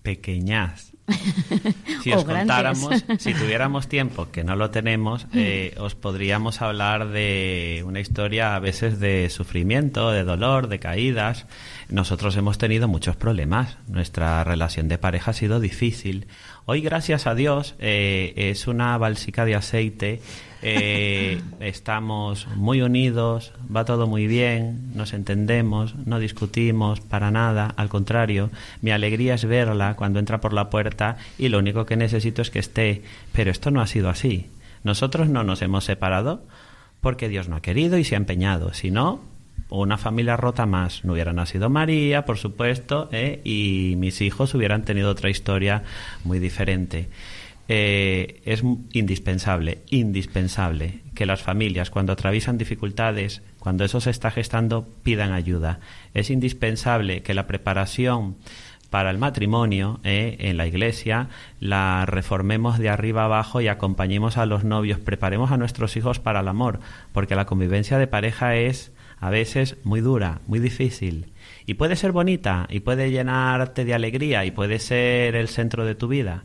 [0.02, 0.93] Pequeñas.
[2.02, 7.84] Si os contáramos, si tuviéramos tiempo, que no lo tenemos, eh, os podríamos hablar de
[7.86, 11.46] una historia a veces de sufrimiento, de dolor, de caídas.
[11.90, 13.78] Nosotros hemos tenido muchos problemas.
[13.88, 16.28] Nuestra relación de pareja ha sido difícil.
[16.66, 20.22] Hoy, gracias a Dios, eh, es una balsica de aceite.
[20.66, 27.74] Eh, estamos muy unidos, va todo muy bien, nos entendemos, no discutimos para nada.
[27.76, 28.50] Al contrario,
[28.82, 32.50] mi alegría es verla cuando entra por la puerta y lo único que necesito es
[32.50, 33.02] que esté.
[33.34, 34.50] Pero esto no ha sido así.
[34.86, 36.44] Nosotros no nos hemos separado
[37.02, 38.74] porque Dios no ha querido y se ha empeñado.
[38.74, 39.22] Si no,
[39.70, 41.04] una familia rota más.
[41.04, 43.42] No hubiera nacido María, por supuesto, ¿eh?
[43.44, 45.84] y mis hijos hubieran tenido otra historia
[46.24, 47.10] muy diferente.
[47.70, 48.62] Eh, es
[48.92, 55.80] indispensable, indispensable que las familias, cuando atraviesan dificultades, cuando eso se está gestando, pidan ayuda.
[56.14, 58.36] Es indispensable que la preparación
[58.90, 60.36] para el matrimonio ¿eh?
[60.40, 65.58] en la iglesia la reformemos de arriba abajo y acompañemos a los novios, preparemos a
[65.58, 66.80] nuestros hijos para el amor,
[67.12, 71.32] porque la convivencia de pareja es a veces muy dura, muy difícil.
[71.66, 75.96] Y puede ser bonita, y puede llenarte de alegría, y puede ser el centro de
[75.96, 76.44] tu vida.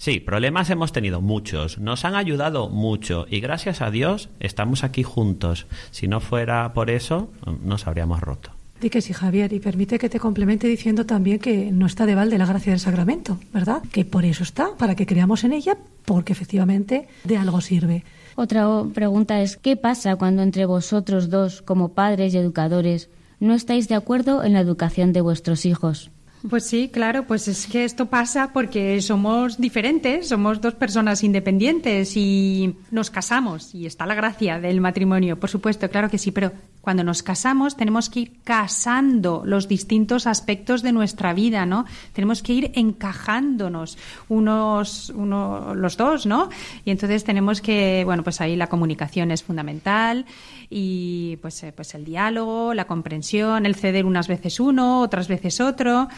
[0.00, 5.02] Sí, problemas hemos tenido muchos, nos han ayudado mucho, y gracias a Dios estamos aquí
[5.02, 5.66] juntos.
[5.90, 7.28] Si no fuera por eso,
[7.62, 8.50] nos habríamos roto.
[8.80, 12.14] Di que sí, Javier, y permite que te complemente diciendo también que no está de
[12.14, 13.82] balde la gracia del sacramento, ¿verdad?
[13.92, 15.76] Que por eso está, para que creamos en ella,
[16.06, 18.02] porque efectivamente de algo sirve.
[18.36, 23.86] Otra pregunta es, ¿qué pasa cuando entre vosotros dos, como padres y educadores, no estáis
[23.86, 26.10] de acuerdo en la educación de vuestros hijos?
[26.48, 32.16] Pues sí, claro, pues es que esto pasa porque somos diferentes, somos dos personas independientes
[32.16, 36.52] y nos casamos y está la gracia del matrimonio, por supuesto, claro que sí, pero
[36.80, 41.84] cuando nos casamos tenemos que ir casando los distintos aspectos de nuestra vida, ¿no?
[42.14, 43.98] Tenemos que ir encajándonos
[44.30, 46.48] unos, uno, los dos, ¿no?
[46.86, 50.24] Y entonces tenemos que, bueno, pues ahí la comunicación es fundamental
[50.70, 55.60] y pues, eh, pues el diálogo, la comprensión, el ceder unas veces uno, otras veces
[55.60, 56.08] otro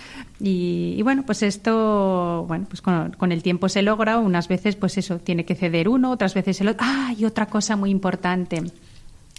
[0.40, 5.18] y, bueno, pues esto, bueno, pues con, el tiempo se logra, unas veces pues eso,
[5.18, 6.84] tiene que ceder uno, otras veces el otro.
[6.88, 8.62] Ah, y otra cosa muy importante.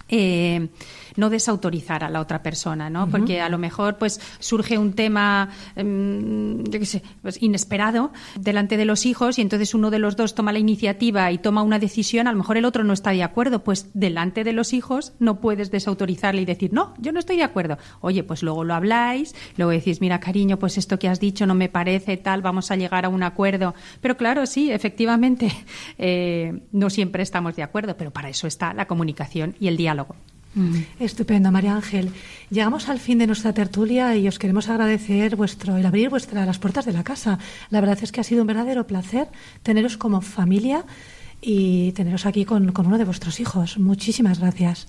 [0.10, 0.68] Eh,
[1.16, 3.10] no desautorizar a la otra persona, ¿no?
[3.10, 8.78] Porque a lo mejor pues surge un tema, em, yo qué sé, pues, inesperado delante
[8.78, 11.80] de los hijos y entonces uno de los dos toma la iniciativa y toma una
[11.80, 15.14] decisión, a lo mejor el otro no está de acuerdo, pues delante de los hijos
[15.20, 17.78] no puedes desautorizarle y decir, no, yo no estoy de acuerdo.
[18.02, 21.56] Oye, pues luego lo habláis, luego decís, mira, cariño, pues esto que has dicho no
[21.56, 23.74] me parece tal, vamos a llegar a un acuerdo.
[24.02, 25.52] Pero claro, sí, efectivamente,
[25.98, 30.16] eh, no siempre estamos de acuerdo, pero para eso está la comunicación y el diálogo.
[30.56, 30.78] Mm.
[31.00, 32.12] Estupendo, María Ángel.
[32.50, 36.60] Llegamos al fin de nuestra tertulia y os queremos agradecer vuestro el abrir vuestra, las
[36.60, 37.40] puertas de la casa.
[37.70, 39.30] La verdad es que ha sido un verdadero placer
[39.64, 40.86] teneros como familia
[41.42, 43.78] y teneros aquí con, con uno de vuestros hijos.
[43.78, 44.88] Muchísimas gracias.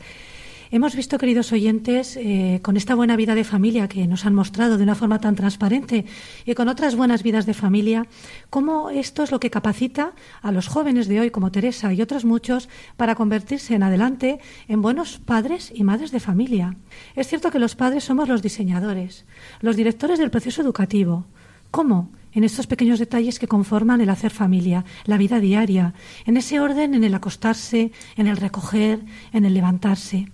[0.75, 4.77] Hemos visto, queridos oyentes, eh, con esta buena vida de familia que nos han mostrado
[4.77, 6.05] de una forma tan transparente
[6.45, 8.09] y con otras buenas vidas de familia,
[8.51, 12.25] cómo esto es lo que capacita a los jóvenes de hoy, como Teresa y otros
[12.25, 16.77] muchos, para convertirse en adelante en buenos padres y madres de familia.
[17.15, 19.27] Es cierto que los padres somos los diseñadores,
[19.61, 21.25] los directores del proceso educativo.
[21.71, 22.11] ¿Cómo?
[22.35, 25.95] en estos pequeños detalles que conforman el hacer familia, la vida diaria,
[26.27, 28.99] en ese orden en el acostarse, en el recoger,
[29.33, 30.27] en el levantarse,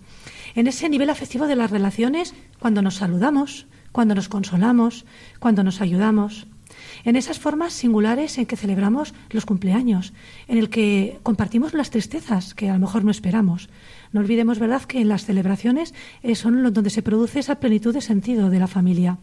[0.55, 5.05] en ese nivel afectivo de las relaciones cuando nos saludamos, cuando nos consolamos,
[5.39, 6.47] cuando nos ayudamos,
[7.05, 10.13] en esas formas singulares en que celebramos los cumpleaños,
[10.49, 13.69] en el que compartimos las tristezas que a lo mejor no esperamos.
[14.13, 18.01] No olvidemos, ¿verdad?, que en las celebraciones eh, son donde se produce esa plenitud de
[18.01, 19.19] sentido de la familia.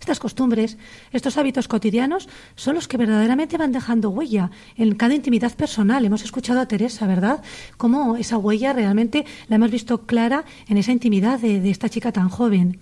[0.00, 0.78] Estas costumbres,
[1.12, 6.04] estos hábitos cotidianos, son los que verdaderamente van dejando huella en cada intimidad personal.
[6.04, 7.42] Hemos escuchado a Teresa, ¿verdad?
[7.76, 12.28] Cómo esa huella realmente la hemos visto clara en esa intimidad de, esta chica tan
[12.28, 12.78] joven.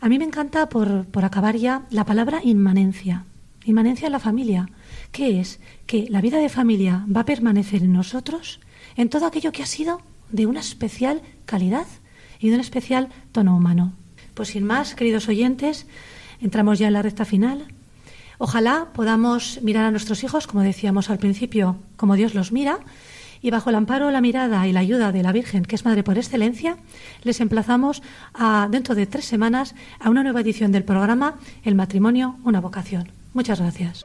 [0.00, 3.24] A mí me encanta, por, por acabar ya, la palabra inmanencia.
[3.64, 4.68] Inmanencia en la familia.
[5.12, 5.60] ¿Qué es?
[5.86, 8.60] Que la vida de familia va a permanecer en nosotros
[8.96, 10.00] en todo aquello que ha sido
[10.30, 11.86] de una especial calidad
[12.38, 13.94] y de un especial tono humano.
[14.36, 15.86] Pues sin más, queridos oyentes,
[16.42, 17.64] entramos ya en la recta final.
[18.36, 22.80] Ojalá podamos mirar a nuestros hijos, como decíamos al principio, como Dios los mira,
[23.40, 26.02] y bajo el amparo, la mirada y la ayuda de la Virgen, que es Madre
[26.02, 26.76] por excelencia,
[27.22, 28.02] les emplazamos
[28.34, 33.10] a, dentro de tres semanas a una nueva edición del programa El matrimonio, una vocación.
[33.32, 34.04] Muchas gracias.